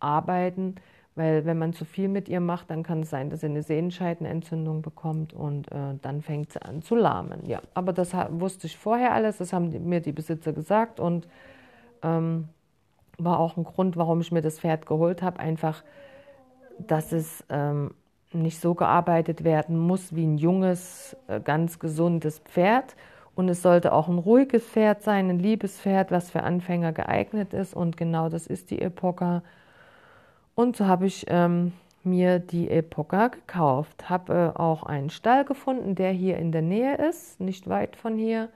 arbeiten, 0.01 0.75
weil 1.15 1.45
wenn 1.45 1.59
man 1.59 1.73
zu 1.73 1.85
viel 1.85 2.09
mit 2.09 2.29
ihr 2.29 2.41
macht, 2.41 2.71
dann 2.71 2.83
kann 2.83 3.03
es 3.03 3.11
sein, 3.11 3.31
dass 3.31 3.41
sie 3.41 3.47
eine 3.47 3.63
Sehenscheidenentzündung 3.63 4.83
bekommt 4.83 5.33
und 5.33 5.71
äh, 5.71 5.95
dann 6.01 6.23
fängt 6.23 6.53
sie 6.53 6.63
an 6.63 6.83
zu 6.83 6.95
lahmen. 6.95 7.47
Ja, 7.47 7.61
aber 7.75 7.93
das 7.93 8.13
wusste 8.31 8.67
ich 8.67 8.77
vorher 8.77 9.13
alles, 9.13 9.39
das 9.39 9.53
haben 9.53 9.71
mir 9.89 10.01
die 10.01 10.13
Besitzer 10.13 10.53
gesagt 10.53 11.01
und 11.01 11.29
ähm, 12.03 12.49
war 13.19 13.39
auch 13.39 13.57
ein 13.57 13.65
Grund, 13.65 13.97
warum 13.97 14.21
ich 14.21 14.33
mir 14.33 14.43
das 14.43 14.61
Pferd 14.61 14.87
geholt 14.87 15.23
habe. 15.23 15.39
Einfach, 15.39 15.85
dass 16.79 17.13
es 17.13 17.45
ähm, 17.51 17.95
nicht 18.35 18.61
so 18.61 18.75
gearbeitet 18.75 19.45
werden 19.45 19.79
muss 19.79 20.15
wie 20.15 20.27
ein 20.27 20.39
junges, 20.39 21.17
äh, 21.29 21.41
ganz 21.41 21.79
gesundes 21.79 22.39
Pferd. 22.41 22.97
Und 23.35 23.49
es 23.49 23.63
sollte 23.63 23.93
auch 23.93 24.09
ein 24.09 24.19
ruhiges 24.19 24.65
Pferd 24.65 25.03
sein, 25.03 25.31
ein 25.31 25.39
liebes 25.39 25.81
Pferd, 25.81 26.11
was 26.11 26.31
für 26.31 26.43
Anfänger 26.43 26.93
geeignet 26.93 27.55
ist. 27.55 27.75
Und 27.75 27.97
genau 27.97 28.29
das 28.29 28.47
ist 28.47 28.71
die 28.71 28.83
Epoca. 28.83 29.43
Und 30.55 30.77
so 30.77 30.87
habe 30.87 31.07
ich 31.07 31.25
ähm, 31.29 31.73
mir 32.05 32.39
die 32.39 32.71
Epoca 32.71 33.29
gekauft. 33.29 34.11
Habe 34.11 34.53
äh, 34.55 34.59
auch 34.59 34.83
einen 34.83 35.11
Stall 35.11 35.45
gefunden, 35.45 35.95
der 35.95 36.13
hier 36.13 36.37
in 36.37 36.53
der 36.53 36.63
Nähe 36.63 36.97
ist, 36.97 37.41
nicht 37.41 37.69
weit 37.69 37.97
von 37.97 38.17
hier. 38.17 38.49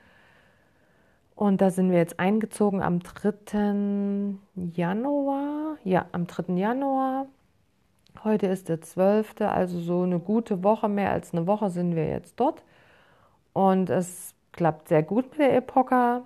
Und 1.34 1.60
da 1.60 1.70
sind 1.70 1.90
wir 1.90 1.98
jetzt 1.98 2.18
eingezogen 2.18 2.82
am 2.82 3.00
3. 3.00 4.34
Januar. 4.54 5.76
Ja, 5.84 6.06
am 6.12 6.26
3. 6.26 6.54
Januar. 6.54 7.26
Heute 8.24 8.46
ist 8.46 8.68
der 8.68 8.80
12., 8.80 9.40
also 9.40 9.80
so 9.80 10.02
eine 10.02 10.18
gute 10.18 10.64
Woche, 10.64 10.88
mehr 10.88 11.12
als 11.12 11.32
eine 11.32 11.46
Woche 11.46 11.70
sind 11.70 11.94
wir 11.94 12.08
jetzt 12.08 12.40
dort. 12.40 12.62
Und 13.52 13.90
es 13.90 14.34
klappt 14.52 14.88
sehr 14.88 15.02
gut 15.02 15.30
mit 15.30 15.40
der 15.40 15.56
Epoca. 15.56 16.22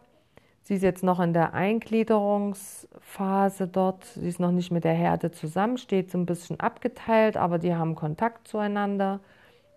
Sie 0.62 0.76
ist 0.76 0.82
jetzt 0.82 1.02
noch 1.02 1.18
in 1.20 1.32
der 1.32 1.54
Eingliederungsphase 1.54 3.66
dort. 3.66 4.04
Sie 4.04 4.28
ist 4.28 4.40
noch 4.40 4.52
nicht 4.52 4.70
mit 4.70 4.84
der 4.84 4.94
Herde 4.94 5.32
zusammen, 5.32 5.78
steht 5.78 6.10
so 6.10 6.18
ein 6.18 6.26
bisschen 6.26 6.60
abgeteilt, 6.60 7.36
aber 7.36 7.58
die 7.58 7.74
haben 7.74 7.96
Kontakt 7.96 8.46
zueinander. 8.46 9.20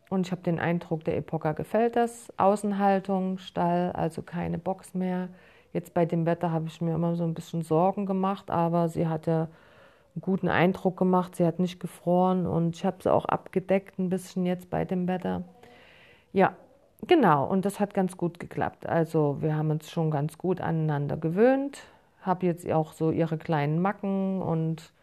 Und 0.09 0.27
ich 0.27 0.31
habe 0.31 0.43
den 0.43 0.59
Eindruck, 0.59 1.03
der 1.03 1.17
Epoca 1.17 1.53
gefällt 1.53 1.95
das. 1.95 2.31
Außenhaltung, 2.37 3.39
Stall, 3.39 3.91
also 3.93 4.21
keine 4.21 4.59
Box 4.59 4.93
mehr. 4.93 5.29
Jetzt 5.71 5.95
bei 5.95 6.05
dem 6.05 6.27
Wetter 6.27 6.51
habe 6.51 6.67
ich 6.67 6.81
mir 6.81 6.93
immer 6.93 7.15
so 7.15 7.23
ein 7.23 7.33
bisschen 7.33 7.63
Sorgen 7.63 8.05
gemacht, 8.05 8.51
aber 8.51 8.89
sie 8.89 9.07
hatte 9.07 9.47
einen 10.15 10.21
guten 10.21 10.49
Eindruck 10.49 10.97
gemacht. 10.97 11.35
Sie 11.35 11.45
hat 11.45 11.59
nicht 11.59 11.79
gefroren 11.79 12.45
und 12.45 12.75
ich 12.75 12.85
habe 12.85 12.97
sie 13.01 13.11
auch 13.11 13.25
abgedeckt 13.25 13.99
ein 13.99 14.09
bisschen 14.09 14.45
jetzt 14.45 14.69
bei 14.69 14.85
dem 14.85 15.07
Wetter. 15.07 15.43
Ja, 16.31 16.55
Genau, 17.07 17.45
und 17.45 17.65
das 17.65 17.79
hat 17.79 17.93
ganz 17.93 18.15
gut 18.15 18.39
geklappt. 18.39 18.87
Also 18.87 19.37
wir 19.41 19.57
haben 19.57 19.71
uns 19.71 19.91
schon 19.91 20.09
ganz 20.09 20.37
gut 20.37 20.61
aneinander 20.61 21.17
gewöhnt. 21.17 21.83
Habe 22.21 22.45
jetzt 22.45 22.69
auch 22.71 22.93
so 22.93 23.11
ihre 23.11 23.37
kleinen 23.37 23.81
Macken 23.81 24.41
und 24.41 24.93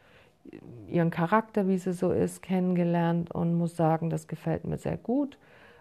ihren 0.89 1.11
Charakter, 1.11 1.69
wie 1.69 1.77
sie 1.77 1.93
so 1.93 2.11
ist, 2.13 2.43
kennengelernt 2.43 3.31
und 3.35 3.55
muss 3.55 3.77
sagen, 3.77 4.09
das 4.09 4.29
gefällt 4.29 4.65
mir 4.65 4.79
sehr 4.79 4.97
gut. 4.97 5.37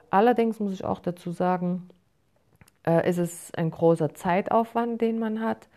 Allerdings 0.10 0.60
muss 0.60 0.74
ich 0.74 0.84
auch 0.84 1.00
dazu 1.00 1.32
sagen, 1.32 1.90
äh, 2.86 3.08
ist 3.10 3.18
es 3.18 3.54
ein 3.54 3.72
großer 3.72 4.14
Zeitaufwand, 4.14 5.00
den 5.02 5.20
man 5.20 5.40
hat. 5.40 5.70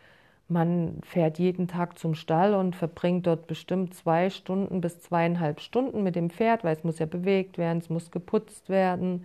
Man 0.53 0.99
fährt 1.03 1.39
jeden 1.39 1.67
Tag 1.67 1.99
zum 1.99 2.15
Stall 2.15 2.55
und 2.55 2.77
verbringt 2.77 3.27
dort 3.27 3.47
bestimmt 3.47 3.95
zwei 3.95 4.31
Stunden 4.31 4.81
bis 4.81 5.01
zweieinhalb 5.01 5.61
Stunden 5.61 6.03
mit 6.03 6.15
dem 6.15 6.31
Pferd, 6.31 6.65
weil 6.65 6.77
es 6.77 6.85
muss 6.85 6.99
ja 6.99 7.07
bewegt 7.07 7.59
werden, 7.59 7.79
es 7.79 7.91
muss 7.91 8.11
geputzt 8.11 8.69
werden 8.69 9.25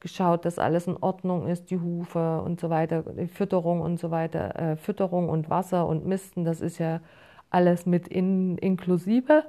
geschaut, 0.00 0.44
dass 0.44 0.58
alles 0.58 0.86
in 0.86 0.96
Ordnung 0.96 1.46
ist, 1.46 1.70
die 1.70 1.78
Hufe 1.78 2.40
und 2.40 2.58
so 2.58 2.70
weiter, 2.70 3.02
die 3.02 3.28
Fütterung 3.28 3.80
und 3.82 4.00
so 4.00 4.10
weiter, 4.10 4.56
äh, 4.56 4.76
Fütterung 4.76 5.28
und 5.28 5.50
Wasser 5.50 5.86
und 5.86 6.06
Misten, 6.06 6.44
das 6.44 6.60
ist 6.60 6.78
ja 6.78 7.00
alles 7.50 7.86
mit 7.86 8.08
in, 8.08 8.56
inklusive. 8.58 9.44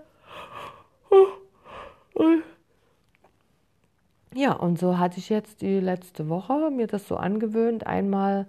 Ja, 4.33 4.53
und 4.53 4.79
so 4.79 4.97
hatte 4.97 5.19
ich 5.19 5.29
jetzt 5.29 5.61
die 5.61 5.79
letzte 5.79 6.29
Woche 6.29 6.69
mir 6.71 6.87
das 6.87 7.07
so 7.07 7.17
angewöhnt, 7.17 7.87
einmal 7.87 8.47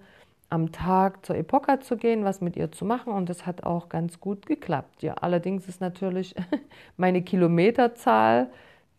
am 0.52 0.72
Tag 0.72 1.24
zur 1.24 1.36
Epoca 1.36 1.80
zu 1.80 1.96
gehen, 1.96 2.24
was 2.24 2.40
mit 2.40 2.56
ihr 2.56 2.70
zu 2.70 2.84
machen 2.84 3.12
und 3.12 3.28
das 3.28 3.46
hat 3.46 3.64
auch 3.64 3.88
ganz 3.88 4.20
gut 4.20 4.46
geklappt. 4.46 5.02
Ja, 5.02 5.14
allerdings 5.14 5.68
ist 5.68 5.80
natürlich 5.80 6.34
meine 6.96 7.22
Kilometerzahl 7.22 8.48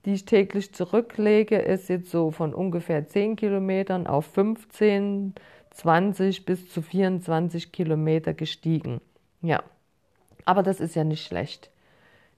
die 0.06 0.14
ich 0.14 0.26
täglich 0.26 0.74
zurücklege, 0.74 1.58
ist 1.58 1.90
jetzt 1.90 2.12
so 2.12 2.32
von 2.32 2.54
ungefähr 2.54 3.08
10 3.08 3.36
Kilometern 3.36 4.08
auf 4.08 4.26
15, 4.26 5.34
20 5.72 6.46
bis 6.46 6.70
zu 6.70 6.82
24 6.82 7.72
Kilometer 7.72 8.34
gestiegen. 8.34 9.00
Ja, 9.42 9.64
aber 10.46 10.62
das 10.62 10.80
ist 10.80 10.96
ja 10.96 11.04
nicht 11.04 11.26
schlecht. 11.26 11.70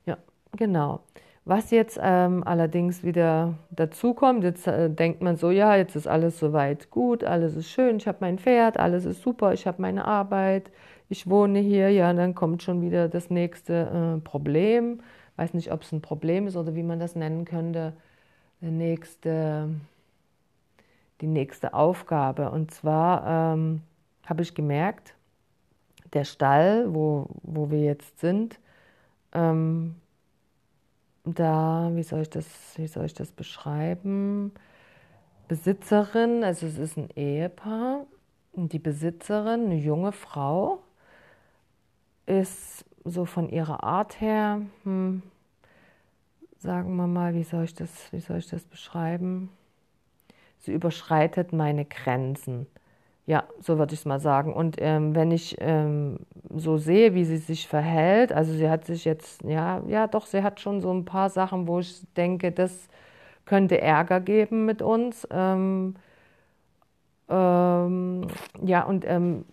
Ja, 0.05 0.17
genau. 0.55 1.01
Was 1.45 1.69
jetzt 1.69 1.99
ähm, 2.01 2.43
allerdings 2.43 3.03
wieder 3.03 3.53
dazu 3.69 4.15
kommt, 4.15 4.43
jetzt 4.43 4.65
äh, 4.67 4.89
denkt 4.89 5.21
man 5.21 5.37
so, 5.37 5.51
ja, 5.51 5.75
jetzt 5.75 5.95
ist 5.95 6.07
alles 6.07 6.39
soweit 6.39 6.89
gut, 6.89 7.23
alles 7.23 7.55
ist 7.55 7.69
schön, 7.69 7.97
ich 7.97 8.07
habe 8.07 8.17
mein 8.21 8.39
Pferd, 8.39 8.77
alles 8.79 9.05
ist 9.05 9.21
super, 9.21 9.53
ich 9.53 9.67
habe 9.67 9.81
meine 9.81 10.05
Arbeit, 10.05 10.71
ich 11.07 11.29
wohne 11.29 11.59
hier, 11.59 11.91
ja, 11.91 12.11
dann 12.13 12.33
kommt 12.33 12.63
schon 12.63 12.81
wieder 12.81 13.07
das 13.09 13.29
nächste 13.29 14.17
äh, 14.17 14.21
Problem 14.21 15.01
weiß 15.35 15.53
nicht, 15.53 15.71
ob 15.71 15.81
es 15.83 15.91
ein 15.91 16.01
Problem 16.01 16.47
ist 16.47 16.55
oder 16.55 16.75
wie 16.75 16.83
man 16.83 16.99
das 16.99 17.15
nennen 17.15 17.45
könnte, 17.45 17.93
die 18.61 18.71
nächste, 18.71 19.69
die 21.21 21.27
nächste 21.27 21.73
Aufgabe. 21.73 22.51
Und 22.51 22.71
zwar 22.71 23.53
ähm, 23.53 23.81
habe 24.25 24.41
ich 24.43 24.55
gemerkt, 24.55 25.15
der 26.13 26.23
Stall, 26.23 26.93
wo, 26.93 27.27
wo 27.43 27.69
wir 27.69 27.81
jetzt 27.81 28.19
sind, 28.19 28.59
ähm, 29.33 29.95
da, 31.25 31.89
wie 31.93 32.03
soll 32.03 32.21
ich 32.21 32.29
das, 32.29 32.45
wie 32.75 32.87
soll 32.87 33.05
ich 33.05 33.13
das 33.13 33.31
beschreiben? 33.31 34.51
Besitzerin, 35.47 36.43
also 36.43 36.65
es 36.65 36.77
ist 36.77 36.97
ein 36.97 37.09
Ehepaar, 37.15 38.05
und 38.53 38.71
die 38.73 38.79
Besitzerin, 38.79 39.65
eine 39.65 39.77
junge 39.77 40.11
Frau, 40.11 40.79
ist 42.25 42.85
so 43.03 43.25
von 43.25 43.49
ihrer 43.49 43.83
Art 43.83 44.21
her, 44.21 44.61
hm, 44.83 45.21
sagen 46.57 46.95
wir 46.95 47.07
mal, 47.07 47.33
wie 47.35 47.43
soll 47.43 47.65
ich 47.65 47.75
das, 47.75 47.89
wie 48.11 48.19
soll 48.19 48.37
ich 48.37 48.47
das 48.47 48.63
beschreiben? 48.63 49.49
Sie 50.59 50.73
überschreitet 50.73 51.53
meine 51.53 51.85
Grenzen. 51.85 52.65
Ja, 53.27 53.45
so 53.59 53.79
würde 53.79 53.93
ich 53.93 54.01
es 54.01 54.05
mal 54.05 54.19
sagen. 54.19 54.53
Und 54.53 54.75
ähm, 54.79 55.15
wenn 55.15 55.31
ich 55.31 55.55
ähm, 55.59 56.19
so 56.53 56.77
sehe, 56.77 57.15
wie 57.15 57.25
sie 57.25 57.37
sich 57.37 57.67
verhält, 57.67 58.31
also 58.31 58.53
sie 58.53 58.69
hat 58.69 58.85
sich 58.85 59.03
jetzt, 59.03 59.43
ja, 59.43 59.81
ja, 59.87 60.05
doch, 60.07 60.27
sie 60.27 60.43
hat 60.43 60.59
schon 60.59 60.79
so 60.79 60.93
ein 60.93 61.05
paar 61.05 61.29
Sachen, 61.29 61.67
wo 61.67 61.79
ich 61.79 62.01
denke, 62.15 62.51
das 62.51 62.87
könnte 63.45 63.81
Ärger 63.81 64.19
geben 64.19 64.65
mit 64.65 64.81
uns. 64.83 65.27
Ähm, 65.31 65.95
ähm 67.29 68.27
ja, 68.63 68.83
und 68.83 69.05
ähm, 69.07 69.45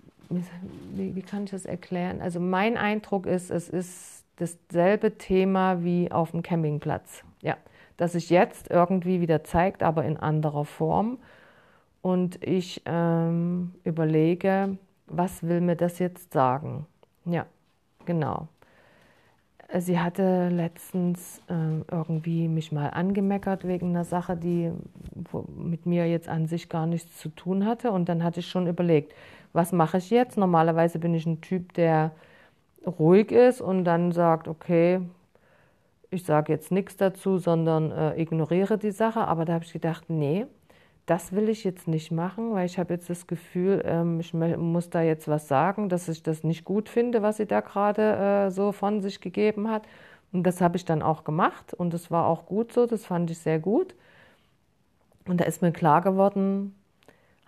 wie, 0.93 1.15
wie 1.15 1.23
kann 1.23 1.45
ich 1.45 1.51
das 1.51 1.65
erklären? 1.65 2.21
Also 2.21 2.41
mein 2.41 2.77
Eindruck 2.77 3.27
ist, 3.27 3.51
es 3.51 3.69
ist 3.69 4.25
dasselbe 4.37 5.17
Thema 5.19 5.83
wie 5.83 6.11
auf 6.11 6.33
dem 6.33 6.43
Campingplatz. 6.43 7.23
Ja, 7.41 7.57
das 7.97 8.13
sich 8.13 8.31
jetzt 8.31 8.71
irgendwie 8.71 9.21
wieder 9.21 9.45
zeigt, 9.45 9.83
aber 9.83 10.05
in 10.05 10.17
anderer 10.17 10.65
Form. 10.65 11.19
Und 12.03 12.45
ich 12.45 12.83
ähm, 12.85 13.73
überlege, 13.85 14.77
was 15.07 15.43
will 15.45 15.61
mir 15.61 15.77
das 15.77 15.99
jetzt 16.01 16.33
sagen? 16.33 16.87
Ja, 17.25 17.47
genau. 18.05 18.49
Sie 19.79 19.99
hatte 19.99 20.51
letztens 20.51 21.41
äh, 21.49 21.81
irgendwie 21.91 22.49
mich 22.49 22.73
mal 22.73 22.89
angemeckert 22.89 23.67
wegen 23.67 23.91
einer 23.91 24.05
Sache, 24.05 24.37
die 24.37 24.71
mit 25.57 25.87
mir 25.87 26.07
jetzt 26.07 26.29
an 26.29 26.47
sich 26.47 26.69
gar 26.69 26.87
nichts 26.87 27.19
zu 27.19 27.31
tun 27.31 27.65
hatte. 27.65 27.91
Und 27.91 28.09
dann 28.09 28.23
hatte 28.23 28.41
ich 28.41 28.49
schon 28.49 28.67
überlegt, 28.67 29.15
was 29.53 29.73
mache 29.73 29.99
ich 29.99 30.11
jetzt? 30.11 30.37
Normalerweise 30.37 30.99
bin 30.99 31.15
ich 31.15 31.25
ein 31.25 31.41
Typ, 31.41 31.73
der 31.75 32.11
ruhig 32.87 33.31
ist 33.31 33.61
und 33.61 33.85
dann 33.85 34.13
sagt, 34.13 34.49
okay, 34.49 35.01
ich 36.11 36.25
sage 36.25 36.53
jetzt 36.53 36.71
nichts 36.71 36.97
dazu, 36.97 37.39
sondern 37.39 37.91
äh, 37.93 38.21
ignoriere 38.21 38.77
die 38.77 38.91
Sache. 38.91 39.21
Aber 39.27 39.45
da 39.45 39.55
habe 39.55 39.65
ich 39.65 39.73
gedacht, 39.73 40.05
nee, 40.09 40.47
das 41.07 41.33
will 41.33 41.49
ich 41.49 41.65
jetzt 41.65 41.89
nicht 41.89 42.13
machen, 42.13 42.53
weil 42.53 42.67
ich 42.67 42.79
habe 42.79 42.95
jetzt 42.95 43.11
das 43.11 43.27
Gefühl, 43.27 43.83
ähm, 43.85 44.21
ich 44.21 44.33
muss 44.35 44.91
da 44.91 45.03
jetzt 45.03 45.29
was 45.29 45.49
sagen, 45.49 45.89
dass 45.89 46.09
ich 46.09 46.23
das 46.23 46.45
nicht 46.45 46.65
gut 46.65 46.89
finde, 46.89 47.23
was 47.23 47.39
sie 47.39 47.47
da 47.47 47.61
gerade 47.61 48.47
äh, 48.47 48.51
so 48.51 48.73
von 48.73 49.01
sich 49.01 49.21
gegeben 49.21 49.69
hat. 49.69 49.87
Und 50.33 50.45
das 50.45 50.61
habe 50.61 50.77
ich 50.77 50.85
dann 50.85 51.03
auch 51.03 51.25
gemacht 51.25 51.75
und 51.75 51.93
das 51.93 52.11
war 52.11 52.27
auch 52.27 52.47
gut 52.47 52.73
so, 52.73 52.87
das 52.87 53.05
fand 53.05 53.31
ich 53.31 53.39
sehr 53.39 53.59
gut. 53.59 53.95
Und 55.27 55.41
da 55.41 55.45
ist 55.45 55.63
mir 55.63 55.73
klar 55.73 56.01
geworden, 56.01 56.75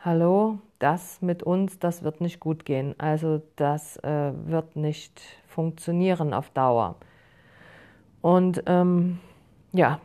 hallo, 0.00 0.58
das 0.78 1.22
mit 1.22 1.42
uns, 1.42 1.78
das 1.78 2.02
wird 2.02 2.20
nicht 2.20 2.40
gut 2.40 2.64
gehen. 2.64 2.94
Also 2.98 3.42
das 3.56 3.96
äh, 3.98 4.32
wird 4.46 4.76
nicht 4.76 5.20
funktionieren 5.46 6.34
auf 6.34 6.50
Dauer. 6.50 6.96
Und 8.20 8.62
ähm, 8.66 9.18
ja, 9.72 10.00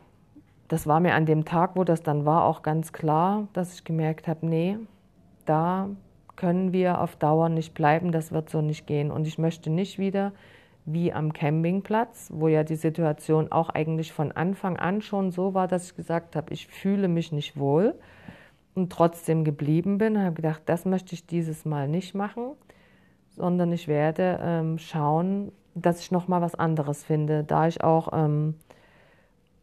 das 0.70 0.86
war 0.86 1.00
mir 1.00 1.14
an 1.14 1.26
dem 1.26 1.44
Tag, 1.44 1.74
wo 1.74 1.82
das 1.82 2.00
dann 2.04 2.24
war, 2.24 2.44
auch 2.44 2.62
ganz 2.62 2.92
klar, 2.92 3.48
dass 3.54 3.74
ich 3.74 3.84
gemerkt 3.84 4.28
habe, 4.28 4.46
nee, 4.46 4.78
da 5.44 5.88
können 6.36 6.72
wir 6.72 7.00
auf 7.00 7.16
Dauer 7.16 7.48
nicht 7.48 7.74
bleiben, 7.74 8.12
das 8.12 8.30
wird 8.30 8.48
so 8.48 8.60
nicht 8.60 8.86
gehen. 8.86 9.10
Und 9.10 9.26
ich 9.26 9.36
möchte 9.36 9.68
nicht 9.68 9.98
wieder 9.98 10.32
wie 10.84 11.12
am 11.12 11.32
Campingplatz, 11.32 12.30
wo 12.32 12.46
ja 12.46 12.62
die 12.62 12.76
Situation 12.76 13.50
auch 13.50 13.68
eigentlich 13.68 14.12
von 14.12 14.30
Anfang 14.30 14.76
an 14.76 15.02
schon 15.02 15.32
so 15.32 15.54
war, 15.54 15.66
dass 15.66 15.86
ich 15.86 15.96
gesagt 15.96 16.36
habe, 16.36 16.54
ich 16.54 16.68
fühle 16.68 17.08
mich 17.08 17.32
nicht 17.32 17.58
wohl 17.58 17.96
und 18.76 18.92
trotzdem 18.92 19.42
geblieben 19.42 19.98
bin. 19.98 20.14
Ich 20.14 20.22
habe 20.22 20.36
gedacht, 20.36 20.62
das 20.66 20.84
möchte 20.84 21.14
ich 21.14 21.26
dieses 21.26 21.64
Mal 21.64 21.88
nicht 21.88 22.14
machen, 22.14 22.52
sondern 23.30 23.72
ich 23.72 23.88
werde 23.88 24.38
ähm, 24.40 24.78
schauen, 24.78 25.50
dass 25.74 26.00
ich 26.00 26.12
noch 26.12 26.28
mal 26.28 26.40
was 26.40 26.54
anderes 26.54 27.02
finde, 27.02 27.42
da 27.42 27.66
ich 27.66 27.82
auch 27.82 28.10
ähm, 28.12 28.54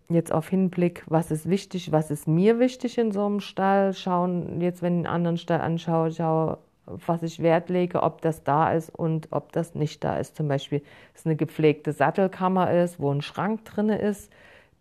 jetzt 0.10 0.32
auf 0.32 0.50
Hinblick, 0.50 1.04
was 1.08 1.32
ist 1.32 1.50
wichtig, 1.50 1.92
was 1.92 2.12
ist 2.12 2.28
mir 2.28 2.60
wichtig 2.60 2.98
in 2.98 3.12
so 3.12 3.26
einem 3.26 3.40
Stall, 3.40 3.94
schauen, 3.94 4.62
jetzt 4.62 4.82
wenn 4.82 4.94
ich 5.02 5.06
einen 5.06 5.14
anderen 5.14 5.38
Stall 5.38 5.62
anschaue, 5.62 6.12
schaue, 6.12 6.58
was 6.86 7.22
ich 7.24 7.42
Wert 7.42 7.70
lege, 7.70 8.02
ob 8.04 8.22
das 8.22 8.44
da 8.44 8.72
ist 8.72 8.90
und 8.90 9.28
ob 9.32 9.52
das 9.52 9.76
nicht 9.76 10.04
da 10.04 10.18
ist. 10.18 10.38
Zum 10.38 10.48
Beispiel, 10.48 10.80
dass 10.80 11.22
es 11.22 11.26
eine 11.26 11.36
gepflegte 11.36 11.92
Sattelkammer 11.92 12.72
ist, 12.72 13.00
wo 13.00 13.12
ein 13.12 13.22
Schrank 13.22 13.66
drin 13.66 13.90
ist, 13.90 14.32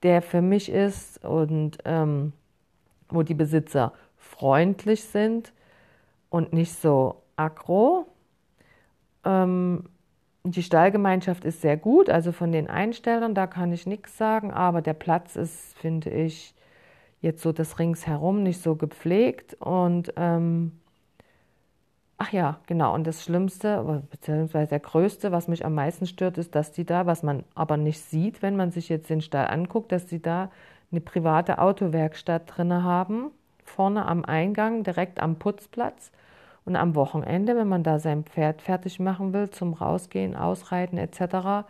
der 0.03 0.23
für 0.23 0.41
mich 0.41 0.71
ist 0.71 1.25
und 1.25 1.79
ähm, 1.85 2.33
wo 3.09 3.23
die 3.23 3.35
Besitzer 3.35 3.93
freundlich 4.17 5.05
sind 5.05 5.53
und 6.31 6.53
nicht 6.53 6.75
so 6.75 7.23
aggro. 7.35 8.07
Ähm, 9.25 9.89
die 10.55 10.63
Stallgemeinschaft 10.63 11.45
ist 11.45 11.61
sehr 11.63 11.77
gut, 11.77 12.11
also 12.11 12.31
von 12.31 12.53
den 12.53 12.69
Einstellern, 12.69 13.35
da 13.35 13.47
kann 13.47 13.73
ich 13.73 13.87
nichts 13.87 14.17
sagen, 14.17 14.53
aber 14.53 14.83
der 14.83 14.95
Platz 14.95 15.35
ist, 15.35 15.77
finde 15.79 16.11
ich, 16.11 16.55
jetzt 17.21 17.43
so 17.43 17.53
das 17.53 17.79
ringsherum 17.79 18.43
nicht 18.43 18.63
so 18.63 18.77
gepflegt 18.77 19.55
und 19.55 20.13
ähm, 20.17 20.73
ach 22.19 22.33
ja, 22.33 22.61
genau, 22.67 22.95
und 22.95 23.07
das 23.07 23.25
Schlimmste, 23.25 24.05
beziehungsweise 24.11 24.71
der 24.71 24.81
Größte, 24.81 25.33
was 25.33 25.49
mich 25.49 25.65
am 25.65 25.75
meisten 25.75 26.07
stört, 26.07 26.39
ist, 26.39 26.55
dass 26.55 26.73
die 26.73 26.85
da, 26.85 27.07
was 27.07 27.23
man 27.23 27.45
aber 27.55 27.77
nicht 27.77 28.01
sieht, 28.01 28.43
wenn 28.43 28.57
man 28.57 28.71
sich 28.71 28.89
jetzt 28.89 29.11
den 29.11 29.21
Stall 29.21 29.49
anguckt, 29.49 29.93
dass 29.93 30.07
die 30.07 30.23
da 30.23 30.51
eine 30.91 31.01
private 31.01 31.59
Autowerkstatt 31.59 32.57
drin 32.57 32.73
haben, 32.83 33.31
vorne 33.65 34.07
am 34.07 34.25
Eingang, 34.25 34.85
direkt 34.85 35.21
am 35.21 35.37
Putzplatz. 35.37 36.13
Und 36.67 36.75
am 36.77 36.97
Wochenende, 36.97 37.57
wenn 37.57 37.69
man 37.69 37.85
da 37.85 38.01
sein 38.01 38.25
Pferd 38.25 38.61
fertig 38.61 38.99
machen 38.99 39.33
will, 39.33 39.49
zum 39.51 39.73
Rausgehen, 39.73 40.37
Ausreiten 40.37 40.99
etc., 40.99 41.65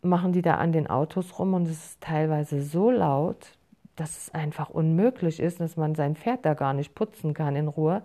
machen 0.00 0.32
die 0.32 0.42
da 0.42 0.54
an 0.54 0.72
den 0.72 0.88
Autos 0.88 1.38
rum 1.38 1.54
und 1.54 1.64
es 1.64 1.84
ist 1.84 2.00
teilweise 2.00 2.62
so 2.62 2.90
laut, 2.90 3.52
dass 3.96 4.16
es 4.16 4.34
einfach 4.34 4.70
unmöglich 4.70 5.40
ist, 5.40 5.60
dass 5.60 5.76
man 5.76 5.96
sein 5.96 6.14
Pferd 6.14 6.46
da 6.46 6.54
gar 6.54 6.72
nicht 6.72 6.94
putzen 6.94 7.34
kann 7.34 7.56
in 7.56 7.68
Ruhe. 7.68 8.02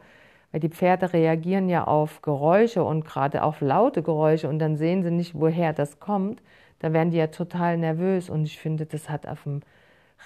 Weil 0.51 0.59
die 0.59 0.69
Pferde 0.69 1.13
reagieren 1.13 1.69
ja 1.69 1.85
auf 1.85 2.23
Geräusche 2.23 2.83
und 2.83 3.05
gerade 3.05 3.43
auf 3.43 3.61
laute 3.61 4.01
Geräusche 4.01 4.49
und 4.49 4.57
dann 4.57 4.77
sehen 4.77 5.03
sie 5.03 5.11
nicht, 5.11 5.35
woher 5.35 5.71
das 5.71 5.99
kommt. 5.99 6.41
Da 6.79 6.93
werden 6.93 7.11
die 7.11 7.17
ja 7.17 7.27
total 7.27 7.77
nervös 7.77 8.29
und 8.29 8.45
ich 8.45 8.59
finde, 8.59 8.87
das 8.87 9.07
hat 9.09 9.27
auf 9.27 9.43
dem 9.43 9.61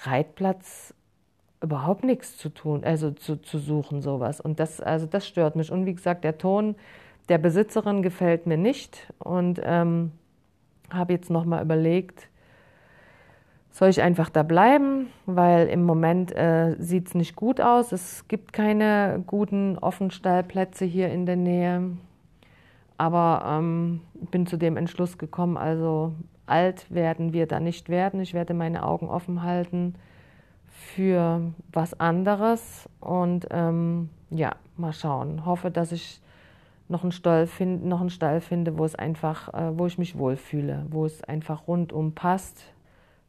Reitplatz 0.04 0.94
überhaupt 1.62 2.04
nichts 2.04 2.38
zu 2.38 2.50
tun, 2.50 2.84
also 2.84 3.12
zu, 3.12 3.36
zu 3.36 3.60
suchen, 3.60 4.02
sowas. 4.02 4.40
Und 4.40 4.60
das, 4.60 4.80
also 4.80 5.06
das 5.06 5.28
stört 5.28 5.56
mich. 5.56 5.72
Und 5.72 5.86
wie 5.86 5.94
gesagt, 5.94 6.24
der 6.24 6.38
Ton 6.38 6.76
der 7.28 7.38
Besitzerin 7.38 8.02
gefällt 8.02 8.48
mir 8.48 8.58
nicht. 8.58 9.12
Und 9.20 9.62
ähm, 9.64 10.12
habe 10.90 11.14
jetzt 11.14 11.30
nochmal 11.30 11.64
überlegt, 11.64 12.30
soll 13.72 13.90
ich 13.90 14.02
einfach 14.02 14.30
da 14.30 14.44
bleiben, 14.44 15.08
weil 15.26 15.68
im 15.68 15.84
Moment 15.84 16.36
äh, 16.36 16.76
sieht 16.80 17.08
es 17.08 17.16
nicht 17.16 17.36
gut 17.36 17.62
aus. 17.62 17.92
Es 17.92 18.28
gibt 18.28 18.52
keine 18.52 19.24
guten 19.28 19.78
Offenstallplätze 19.78 20.86
hier 20.86 21.10
in 21.10 21.26
der 21.26 21.36
Nähe. 21.36 21.92
Aber 22.98 23.44
ähm, 23.46 24.02
bin 24.32 24.46
zu 24.46 24.58
dem 24.58 24.76
Entschluss 24.76 25.18
gekommen, 25.18 25.56
also 25.56 26.14
alt 26.46 26.94
werden 26.94 27.32
wir 27.32 27.48
da 27.48 27.60
nicht 27.60 27.90
werden. 27.90 28.20
Ich 28.20 28.34
werde 28.34 28.54
meine 28.54 28.84
Augen 28.84 29.08
offen 29.08 29.44
halten 29.44 29.96
für 30.72 31.42
was 31.72 32.00
anderes 32.00 32.88
und 33.00 33.48
ähm, 33.52 34.10
ja, 34.30 34.56
mal 34.78 34.94
schauen. 34.94 35.46
Hoffe, 35.46 35.72
dass 35.72 35.92
ich 35.92 36.22
noch 36.88 37.04
einen 37.04 37.12
Stall, 37.12 37.48
find, 37.48 37.86
noch 37.86 38.02
einen 38.02 38.10
Stall 38.10 38.42
finde, 38.42 38.78
wo 38.78 38.86
es 38.86 38.96
einfach, 38.96 39.54
äh, 39.54 39.78
wo 39.78 39.86
ich 39.86 39.98
mich 39.98 40.18
wohlfühle, 40.18 40.86
wo 40.90 41.06
es 41.06 41.24
einfach 41.24 41.68
rundum 41.68 42.14
passt 42.14 42.64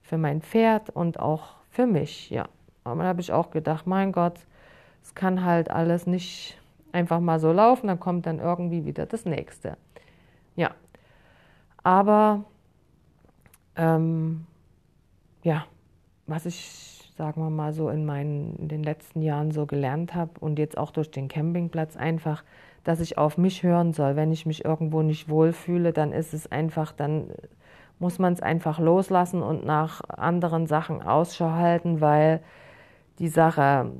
für 0.03 0.18
mein 0.18 0.40
Pferd 0.40 0.90
und 0.90 1.20
auch 1.20 1.57
für 1.70 1.87
mich, 1.87 2.31
ja. 2.31 2.48
Aber 2.85 3.03
da 3.03 3.09
habe 3.09 3.20
ich 3.20 3.33
auch 3.33 3.50
gedacht, 3.50 3.87
mein 3.87 4.12
Gott, 4.12 4.40
es 5.03 5.14
kann 5.14 5.44
halt 5.44 5.70
alles 5.70 6.07
nicht 6.07 6.59
einfach 6.92 7.20
mal 7.20 7.38
so 7.38 7.53
laufen, 7.53 7.87
dann 7.87 8.00
kommt 8.00 8.26
dann 8.26 8.38
irgendwie 8.38 8.85
wieder 8.85 9.07
das 9.07 9.24
nächste. 9.24 9.76
Ja. 10.57 10.70
Aber 11.83 12.44
ähm, 13.76 14.46
ja, 15.42 15.66
was 16.26 16.46
ich 16.46 17.00
sagen 17.21 17.43
wir 17.43 17.51
mal 17.51 17.75
so, 17.75 17.91
in, 17.91 18.07
meinen, 18.07 18.57
in 18.57 18.69
den 18.69 18.83
letzten 18.83 19.21
Jahren 19.21 19.51
so 19.51 19.67
gelernt 19.67 20.15
habe 20.15 20.31
und 20.41 20.59
jetzt 20.59 20.79
auch 20.79 20.91
durch 20.91 21.11
den 21.11 21.29
Campingplatz 21.29 21.95
einfach, 21.95 22.45
dass 22.83 22.99
ich 22.99 23.19
auf 23.19 23.37
mich 23.37 23.63
hören 23.63 23.93
soll. 23.93 24.17
Wenn 24.17 24.33
ich 24.33 24.47
mich 24.47 24.65
irgendwo 24.65 25.03
nicht 25.03 25.29
wohlfühle, 25.29 25.93
dann 25.93 26.13
ist 26.13 26.33
es 26.33 26.51
einfach, 26.51 26.93
dann 26.93 27.27
muss 27.99 28.19
man 28.19 28.33
es 28.33 28.41
einfach 28.41 28.79
loslassen 28.79 29.43
und 29.43 29.67
nach 29.67 30.01
anderen 30.09 30.67
Sachen 30.67 31.03
Ausschau 31.03 31.51
halten, 31.51 32.01
weil 32.01 32.41
die 33.19 33.29
Sache, 33.29 33.93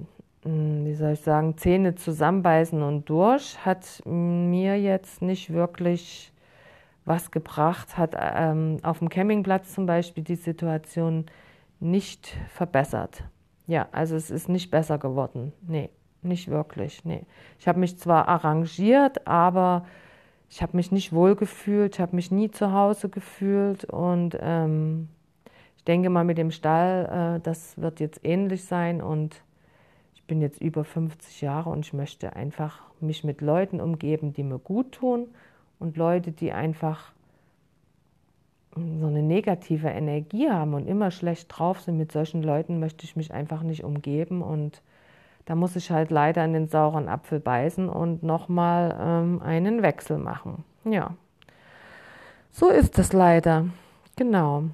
hm, 0.43 0.87
wie 0.87 0.95
soll 0.95 1.13
ich 1.13 1.21
sagen, 1.21 1.59
Zähne 1.59 1.97
zusammenbeißen 1.97 2.83
und 2.83 3.11
durch 3.11 3.67
hat 3.67 4.01
mir 4.07 4.81
jetzt 4.81 5.21
nicht 5.21 5.53
wirklich 5.53 6.33
was 7.05 7.31
gebracht, 7.31 7.99
hat 7.99 8.17
ähm, 8.19 8.79
auf 8.83 9.01
dem 9.01 9.11
Campingplatz 9.11 9.75
zum 9.75 9.85
Beispiel 9.85 10.25
die 10.25 10.37
Situation 10.37 11.27
nicht 11.81 12.37
verbessert. 12.49 13.25
Ja, 13.67 13.89
also 13.93 14.17
es 14.17 14.31
ist 14.31 14.49
nicht 14.49 14.71
besser 14.71 14.99
geworden. 14.99 15.53
Nee, 15.67 15.91
nicht 16.23 16.49
wirklich. 16.49 17.05
Nee. 17.05 17.25
Ich 17.59 17.69
habe 17.69 17.81
mich 17.81 17.99
zwar 17.99 18.29
arrangiert, 18.29 19.27
aber 19.27 19.85
ich 20.49 20.63
habe 20.63 20.77
mich 20.77 20.91
nicht 20.93 21.13
wohl 21.13 21.37
gefühlt, 21.37 21.95
ich 21.95 22.01
habe 22.01 22.17
mich 22.17 22.31
nie 22.31 22.51
zu 22.51 22.73
Hause 22.73 23.09
gefühlt 23.09 23.85
und 23.85 24.37
ähm, 24.41 25.09
ich 25.77 25.85
denke 25.85 26.11
mal 26.11 26.25
mit 26.25 26.39
dem 26.39 26.51
Stall, 26.51 27.37
äh, 27.37 27.41
das 27.41 27.81
wird 27.81 28.01
jetzt 28.01 28.21
ähnlich 28.25 28.65
sein 28.65 29.01
und 29.01 29.43
ich 30.15 30.25
bin 30.25 30.41
jetzt 30.41 30.61
über 30.61 30.85
50 30.85 31.41
Jahre 31.41 31.71
und 31.71 31.87
ich 31.87 31.93
möchte 31.93 32.35
einfach 32.35 32.83
mich 33.01 33.25
mit 33.25 33.41
Leuten 33.41 33.81
umgeben, 33.81 34.33
die 34.33 34.43
mir 34.43 34.59
gut 34.59 34.93
tun 34.93 35.29
und 35.79 35.97
Leute, 35.97 36.33
die 36.33 36.53
einfach 36.53 37.13
so 38.75 39.07
eine 39.07 39.23
negative 39.23 39.89
Energie 39.89 40.49
haben 40.49 40.75
und 40.75 40.87
immer 40.87 41.11
schlecht 41.11 41.49
drauf 41.49 41.81
sind, 41.81 41.97
mit 41.97 42.13
solchen 42.13 42.43
Leuten 42.43 42.79
möchte 42.79 43.05
ich 43.05 43.17
mich 43.17 43.33
einfach 43.33 43.63
nicht 43.63 43.85
umgeben 43.85 44.43
und 44.43 44.83
da 45.47 45.57
muss 45.57 45.75
ich 45.75 45.91
halt 45.91 46.11
leider 46.11 46.45
in 46.45 46.53
den 46.53 46.69
sauren 46.69 47.09
Apfel 47.09 47.41
beißen 47.41 47.89
und 47.89 48.23
nochmal 48.23 48.97
ähm, 49.01 49.43
einen 49.43 49.83
Wechsel 49.83 50.19
machen. 50.19 50.65
Ja, 50.85 51.15
so 52.53 52.69
ist 52.69 52.99
es 52.99 53.13
leider. 53.13 53.67
Genau. 54.17 54.65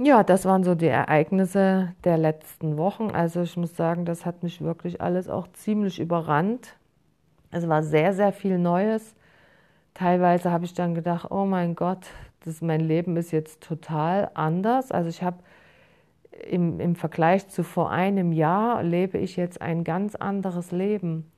Ja, 0.00 0.22
das 0.22 0.44
waren 0.44 0.62
so 0.62 0.74
die 0.74 0.86
Ereignisse 0.86 1.94
der 2.04 2.18
letzten 2.18 2.76
Wochen. 2.76 3.10
Also 3.10 3.42
ich 3.42 3.56
muss 3.56 3.76
sagen, 3.76 4.04
das 4.04 4.26
hat 4.26 4.42
mich 4.42 4.60
wirklich 4.60 5.00
alles 5.00 5.28
auch 5.28 5.48
ziemlich 5.52 5.98
überrannt. 5.98 6.76
Es 7.50 7.68
war 7.68 7.82
sehr, 7.82 8.12
sehr 8.12 8.32
viel 8.32 8.58
Neues. 8.58 9.14
Teilweise 9.94 10.52
habe 10.52 10.64
ich 10.64 10.74
dann 10.74 10.94
gedacht, 10.94 11.30
oh 11.30 11.46
mein 11.46 11.74
Gott, 11.74 12.06
das, 12.44 12.60
mein 12.62 12.80
Leben 12.80 13.16
ist 13.16 13.30
jetzt 13.30 13.62
total 13.62 14.30
anders. 14.34 14.92
Also 14.92 15.08
ich 15.08 15.22
habe 15.22 15.38
im, 16.48 16.80
im 16.80 16.94
Vergleich 16.94 17.48
zu 17.48 17.62
vor 17.64 17.90
einem 17.90 18.32
Jahr 18.32 18.82
lebe 18.82 19.18
ich 19.18 19.36
jetzt 19.36 19.60
ein 19.60 19.84
ganz 19.84 20.14
anderes 20.14 20.70
Leben. 20.70 21.30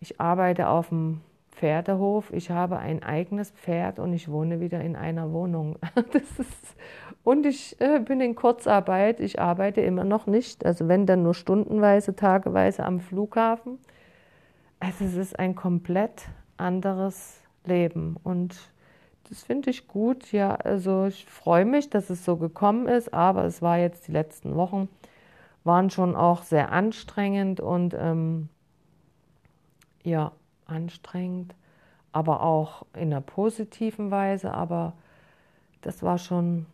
Ich 0.00 0.20
arbeite 0.20 0.68
auf 0.68 0.88
dem 0.88 1.20
Pferdehof, 1.52 2.32
ich 2.32 2.50
habe 2.50 2.78
ein 2.78 3.02
eigenes 3.02 3.52
Pferd 3.52 3.98
und 4.00 4.12
ich 4.12 4.28
wohne 4.28 4.60
wieder 4.60 4.80
in 4.80 4.96
einer 4.96 5.32
Wohnung. 5.32 5.78
Das 6.12 6.38
ist, 6.38 6.76
und 7.22 7.46
ich 7.46 7.80
äh, 7.80 8.00
bin 8.00 8.20
in 8.20 8.34
Kurzarbeit, 8.34 9.20
ich 9.20 9.40
arbeite 9.40 9.80
immer 9.80 10.04
noch 10.04 10.26
nicht, 10.26 10.66
also 10.66 10.88
wenn 10.88 11.06
dann 11.06 11.22
nur 11.22 11.34
stundenweise, 11.34 12.14
tageweise 12.14 12.84
am 12.84 13.00
Flughafen. 13.00 13.78
Also 14.80 15.04
es 15.04 15.14
ist 15.14 15.38
ein 15.38 15.54
komplett 15.54 16.26
anderes 16.56 17.40
Leben 17.64 18.16
und 18.22 18.54
das 19.28 19.42
finde 19.42 19.70
ich 19.70 19.88
gut. 19.88 20.32
Ja, 20.32 20.54
also 20.54 21.06
ich 21.06 21.26
freue 21.26 21.64
mich, 21.64 21.90
dass 21.90 22.10
es 22.10 22.24
so 22.24 22.36
gekommen 22.36 22.86
ist, 22.88 23.12
aber 23.12 23.44
es 23.44 23.62
war 23.62 23.78
jetzt 23.78 24.08
die 24.08 24.12
letzten 24.12 24.54
Wochen, 24.54 24.88
waren 25.64 25.90
schon 25.90 26.14
auch 26.14 26.42
sehr 26.42 26.72
anstrengend 26.72 27.60
und 27.60 27.94
ähm, 27.94 28.48
ja, 30.02 30.32
anstrengend, 30.66 31.54
aber 32.12 32.42
auch 32.42 32.84
in 32.94 33.12
einer 33.12 33.20
positiven 33.20 34.10
Weise, 34.10 34.52
aber 34.52 34.92
das 35.80 36.02
war 36.02 36.18
schon 36.18 36.66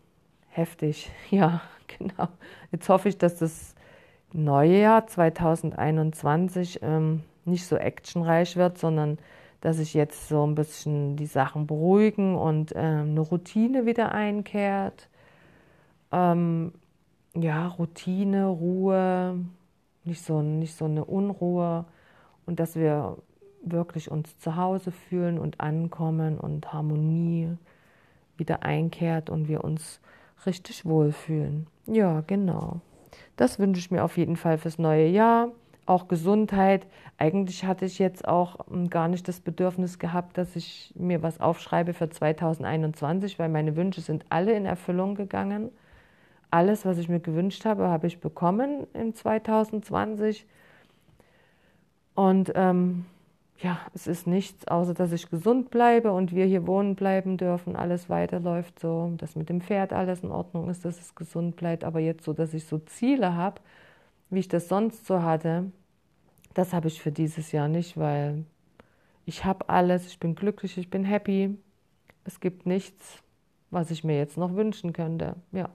heftig, 0.49 1.11
ja, 1.29 1.61
genau. 1.87 2.27
Jetzt 2.71 2.89
hoffe 2.89 3.09
ich, 3.09 3.17
dass 3.17 3.37
das 3.37 3.75
neue 4.33 4.79
Jahr 4.79 5.07
2021 5.07 6.79
ähm, 6.81 7.23
nicht 7.45 7.65
so 7.65 7.75
actionreich 7.75 8.55
wird, 8.55 8.77
sondern 8.77 9.17
dass 9.61 9.77
sich 9.77 9.93
jetzt 9.93 10.27
so 10.27 10.45
ein 10.45 10.55
bisschen 10.55 11.15
die 11.15 11.27
Sachen 11.27 11.67
beruhigen 11.67 12.35
und 12.35 12.73
ähm, 12.75 13.11
eine 13.11 13.19
Routine 13.19 13.85
wieder 13.85 14.11
einkehrt. 14.11 15.07
Ähm, 16.11 16.73
ja, 17.35 17.67
Routine, 17.67 18.47
Ruhe, 18.47 19.39
nicht 20.03 20.23
so, 20.23 20.41
nicht 20.41 20.75
so 20.75 20.85
eine 20.85 21.05
Unruhe 21.05 21.85
und 22.45 22.59
dass 22.59 22.75
wir 22.75 23.17
wirklich 23.63 24.09
uns 24.09 24.37
zu 24.39 24.55
Hause 24.55 24.91
fühlen 24.91 25.37
und 25.37 25.59
ankommen 25.61 26.39
und 26.39 26.73
Harmonie 26.73 27.55
wieder 28.35 28.63
einkehrt 28.63 29.29
und 29.29 29.47
wir 29.47 29.63
uns 29.63 30.01
richtig 30.45 30.85
wohlfühlen. 30.85 31.67
Ja, 31.85 32.21
genau. 32.21 32.81
Das 33.35 33.59
wünsche 33.59 33.79
ich 33.79 33.91
mir 33.91 34.03
auf 34.03 34.17
jeden 34.17 34.35
Fall 34.35 34.57
fürs 34.57 34.79
neue 34.79 35.07
Jahr. 35.07 35.49
Auch 35.85 36.07
Gesundheit. 36.07 36.87
Eigentlich 37.17 37.65
hatte 37.65 37.85
ich 37.85 37.99
jetzt 37.99 38.27
auch 38.27 38.67
hm, 38.69 38.89
gar 38.89 39.07
nicht 39.07 39.27
das 39.27 39.39
Bedürfnis 39.39 39.99
gehabt, 39.99 40.37
dass 40.37 40.55
ich 40.55 40.93
mir 40.95 41.23
was 41.23 41.39
aufschreibe 41.39 41.93
für 41.93 42.09
2021, 42.09 43.39
weil 43.39 43.49
meine 43.49 43.75
Wünsche 43.75 44.01
sind 44.01 44.25
alle 44.29 44.53
in 44.53 44.65
Erfüllung 44.65 45.15
gegangen. 45.15 45.71
Alles, 46.51 46.85
was 46.85 46.97
ich 46.97 47.09
mir 47.09 47.19
gewünscht 47.19 47.65
habe, 47.65 47.87
habe 47.87 48.07
ich 48.07 48.19
bekommen 48.19 48.85
in 48.93 49.15
2020. 49.15 50.45
Und 52.13 52.51
ähm, 52.55 53.05
ja, 53.61 53.79
es 53.93 54.07
ist 54.07 54.27
nichts, 54.27 54.67
außer 54.67 54.93
dass 54.93 55.11
ich 55.11 55.29
gesund 55.29 55.69
bleibe 55.69 56.11
und 56.11 56.33
wir 56.33 56.45
hier 56.45 56.65
wohnen 56.67 56.95
bleiben 56.95 57.37
dürfen. 57.37 57.75
Alles 57.75 58.09
weiterläuft 58.09 58.79
so, 58.79 59.13
dass 59.17 59.35
mit 59.35 59.49
dem 59.49 59.61
Pferd 59.61 59.93
alles 59.93 60.21
in 60.21 60.31
Ordnung 60.31 60.69
ist, 60.69 60.83
dass 60.83 60.99
es 60.99 61.15
gesund 61.15 61.55
bleibt. 61.55 61.83
Aber 61.83 61.99
jetzt 61.99 62.23
so, 62.23 62.33
dass 62.33 62.53
ich 62.53 62.65
so 62.65 62.79
Ziele 62.79 63.35
habe, 63.35 63.61
wie 64.31 64.39
ich 64.39 64.47
das 64.47 64.67
sonst 64.67 65.05
so 65.05 65.21
hatte, 65.21 65.71
das 66.53 66.73
habe 66.73 66.87
ich 66.87 67.01
für 67.01 67.11
dieses 67.11 67.51
Jahr 67.51 67.67
nicht, 67.67 67.97
weil 67.97 68.45
ich 69.25 69.45
habe 69.45 69.69
alles, 69.69 70.07
ich 70.07 70.19
bin 70.19 70.35
glücklich, 70.35 70.77
ich 70.77 70.89
bin 70.89 71.03
happy. 71.03 71.57
Es 72.23 72.39
gibt 72.39 72.65
nichts, 72.65 73.21
was 73.69 73.91
ich 73.91 74.03
mir 74.03 74.17
jetzt 74.17 74.37
noch 74.37 74.55
wünschen 74.55 74.93
könnte. 74.93 75.35
Ja, 75.51 75.69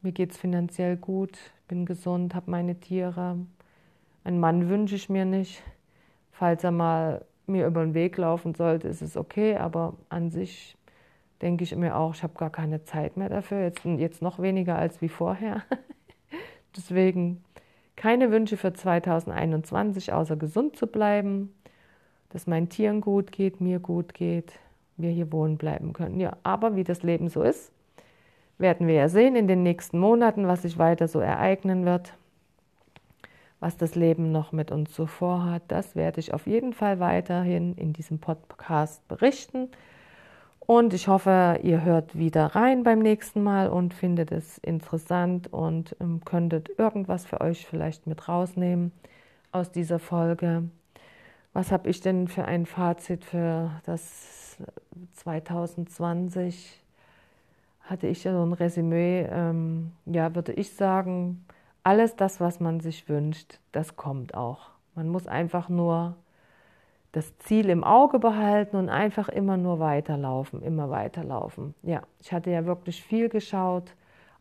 mir 0.00 0.12
geht 0.12 0.32
es 0.32 0.38
finanziell 0.38 0.96
gut, 0.96 1.38
bin 1.66 1.86
gesund, 1.86 2.34
habe 2.34 2.50
meine 2.50 2.78
Tiere. 2.80 3.36
Einen 4.24 4.40
Mann 4.40 4.68
wünsche 4.68 4.96
ich 4.96 5.08
mir 5.08 5.24
nicht. 5.24 5.62
Falls 6.32 6.64
er 6.64 6.70
mal 6.70 7.24
mir 7.46 7.66
über 7.66 7.84
den 7.84 7.94
Weg 7.94 8.16
laufen 8.16 8.54
sollte, 8.54 8.88
ist 8.88 9.02
es 9.02 9.16
okay, 9.16 9.56
aber 9.56 9.94
an 10.08 10.30
sich 10.30 10.76
denke 11.42 11.64
ich 11.64 11.74
mir 11.74 11.96
auch, 11.96 12.14
ich 12.14 12.22
habe 12.22 12.34
gar 12.34 12.50
keine 12.50 12.84
Zeit 12.84 13.16
mehr 13.16 13.28
dafür, 13.28 13.62
jetzt, 13.62 13.84
jetzt 13.84 14.22
noch 14.22 14.38
weniger 14.38 14.76
als 14.76 15.00
wie 15.00 15.08
vorher. 15.08 15.62
Deswegen 16.76 17.42
keine 17.98 18.30
Wünsche 18.30 18.56
für 18.56 18.72
2021, 18.72 20.12
außer 20.12 20.36
gesund 20.36 20.76
zu 20.76 20.86
bleiben, 20.86 21.54
dass 22.30 22.46
meinen 22.46 22.70
Tieren 22.70 23.02
gut 23.02 23.32
geht, 23.32 23.60
mir 23.60 23.78
gut 23.78 24.14
geht, 24.14 24.58
wir 24.96 25.10
hier 25.10 25.30
wohnen 25.32 25.58
bleiben 25.58 25.92
können. 25.92 26.18
Ja, 26.18 26.36
aber 26.42 26.76
wie 26.76 26.84
das 26.84 27.02
Leben 27.02 27.28
so 27.28 27.42
ist, 27.42 27.72
werden 28.56 28.86
wir 28.86 28.94
ja 28.94 29.08
sehen 29.08 29.36
in 29.36 29.48
den 29.48 29.62
nächsten 29.62 29.98
Monaten, 29.98 30.46
was 30.46 30.62
sich 30.62 30.78
weiter 30.78 31.08
so 31.08 31.20
ereignen 31.20 31.84
wird 31.84 32.14
was 33.60 33.76
das 33.76 33.94
Leben 33.94 34.30
noch 34.30 34.52
mit 34.52 34.70
uns 34.70 34.94
so 34.94 35.06
vorhat. 35.06 35.62
Das 35.68 35.96
werde 35.96 36.20
ich 36.20 36.32
auf 36.32 36.46
jeden 36.46 36.72
Fall 36.72 37.00
weiterhin 37.00 37.74
in 37.74 37.92
diesem 37.92 38.18
Podcast 38.18 39.06
berichten. 39.08 39.68
Und 40.70 40.92
ich 40.92 41.08
hoffe, 41.08 41.60
ihr 41.62 41.82
hört 41.82 42.18
wieder 42.18 42.54
rein 42.54 42.82
beim 42.82 42.98
nächsten 42.98 43.42
Mal 43.42 43.70
und 43.70 43.94
findet 43.94 44.30
es 44.30 44.58
interessant 44.58 45.50
und 45.50 45.96
ähm, 45.98 46.22
könntet 46.26 46.78
irgendwas 46.78 47.24
für 47.24 47.40
euch 47.40 47.66
vielleicht 47.66 48.06
mit 48.06 48.28
rausnehmen 48.28 48.92
aus 49.50 49.70
dieser 49.72 49.98
Folge. 49.98 50.64
Was 51.54 51.72
habe 51.72 51.88
ich 51.88 52.02
denn 52.02 52.28
für 52.28 52.44
ein 52.44 52.66
Fazit 52.66 53.24
für 53.24 53.70
das 53.86 54.58
2020? 55.14 56.82
Hatte 57.84 58.06
ich 58.06 58.24
ja 58.24 58.34
so 58.34 58.42
ein 58.42 58.52
Resümee, 58.52 59.26
ähm, 59.30 59.92
ja, 60.04 60.34
würde 60.34 60.52
ich 60.52 60.74
sagen, 60.74 61.46
alles 61.82 62.14
das, 62.14 62.40
was 62.40 62.60
man 62.60 62.80
sich 62.80 63.08
wünscht, 63.08 63.58
das 63.72 63.96
kommt 63.96 64.34
auch. 64.34 64.68
Man 64.94 65.08
muss 65.08 65.28
einfach 65.28 65.70
nur 65.70 66.14
das 67.12 67.36
Ziel 67.38 67.70
im 67.70 67.84
Auge 67.84 68.18
behalten 68.18 68.76
und 68.76 68.88
einfach 68.88 69.28
immer 69.28 69.56
nur 69.56 69.78
weiterlaufen, 69.78 70.62
immer 70.62 70.90
weiterlaufen. 70.90 71.74
Ja, 71.82 72.02
ich 72.20 72.32
hatte 72.32 72.50
ja 72.50 72.66
wirklich 72.66 73.02
viel 73.02 73.28
geschaut, 73.28 73.94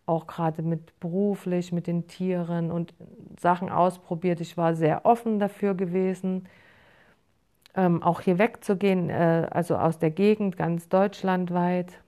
auch 0.05 0.27
gerade 0.27 0.61
mit 0.61 0.99
beruflich, 0.99 1.71
mit 1.71 1.87
den 1.87 2.07
Tieren 2.07 2.71
und 2.71 2.93
Sachen 3.39 3.69
ausprobiert. 3.69 4.41
Ich 4.41 4.57
war 4.57 4.75
sehr 4.75 5.05
offen 5.05 5.39
dafür 5.39 5.75
gewesen, 5.75 6.47
ähm, 7.75 8.01
auch 8.03 8.21
hier 8.21 8.37
wegzugehen, 8.37 9.09
äh, 9.09 9.47
also 9.51 9.77
aus 9.77 9.99
der 9.99 10.11
Gegend, 10.11 10.57
ganz 10.57 10.89
deutschlandweit. 10.89 12.01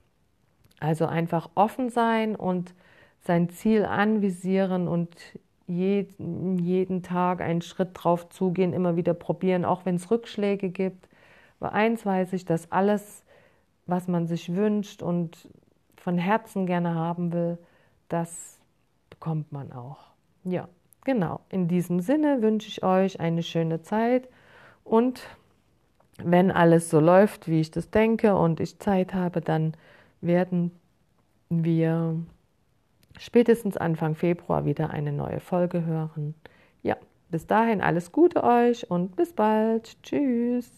Also 0.79 1.05
einfach 1.05 1.49
offen 1.55 1.89
sein 1.89 2.35
und 2.35 2.73
sein 3.21 3.49
Ziel 3.49 3.85
anvisieren 3.85 4.87
und 4.87 5.09
jeden, 5.69 6.57
jeden 6.57 7.03
Tag 7.03 7.41
einen 7.41 7.61
Schritt 7.61 7.89
drauf 7.93 8.27
zugehen, 8.29 8.73
immer 8.73 8.95
wieder 8.95 9.13
probieren, 9.13 9.65
auch 9.65 9.85
wenn 9.85 9.95
es 9.95 10.09
Rückschläge 10.09 10.69
gibt. 10.69 11.07
Aber 11.59 11.73
eins 11.73 12.05
weiß 12.05 12.33
ich, 12.33 12.43
dass 12.43 12.71
alles, 12.71 13.23
was 13.85 14.07
man 14.07 14.27
sich 14.27 14.55
wünscht 14.55 15.03
und 15.03 15.47
von 15.95 16.17
Herzen 16.17 16.65
gerne 16.65 16.95
haben 16.95 17.31
will, 17.31 17.57
das 18.07 18.57
bekommt 19.09 19.51
man 19.51 19.71
auch. 19.71 19.99
Ja, 20.43 20.67
genau. 21.03 21.41
In 21.49 21.67
diesem 21.67 21.99
Sinne 21.99 22.41
wünsche 22.41 22.67
ich 22.67 22.83
euch 22.83 23.19
eine 23.19 23.43
schöne 23.43 23.81
Zeit 23.81 24.27
und 24.83 25.21
wenn 26.23 26.51
alles 26.51 26.89
so 26.89 26.99
läuft, 26.99 27.47
wie 27.47 27.61
ich 27.61 27.71
das 27.71 27.91
denke 27.91 28.35
und 28.35 28.59
ich 28.59 28.79
Zeit 28.79 29.13
habe, 29.13 29.39
dann 29.39 29.73
werden 30.21 30.71
wir 31.49 32.17
spätestens 33.19 33.77
Anfang 33.77 34.15
Februar 34.15 34.65
wieder 34.65 34.89
eine 34.89 35.11
neue 35.11 35.39
Folge 35.39 35.85
hören. 35.85 36.33
Ja, 36.81 36.97
bis 37.29 37.45
dahin 37.45 37.81
alles 37.81 38.11
Gute 38.11 38.43
euch 38.43 38.89
und 38.89 39.15
bis 39.15 39.33
bald. 39.33 40.01
Tschüss. 40.01 40.71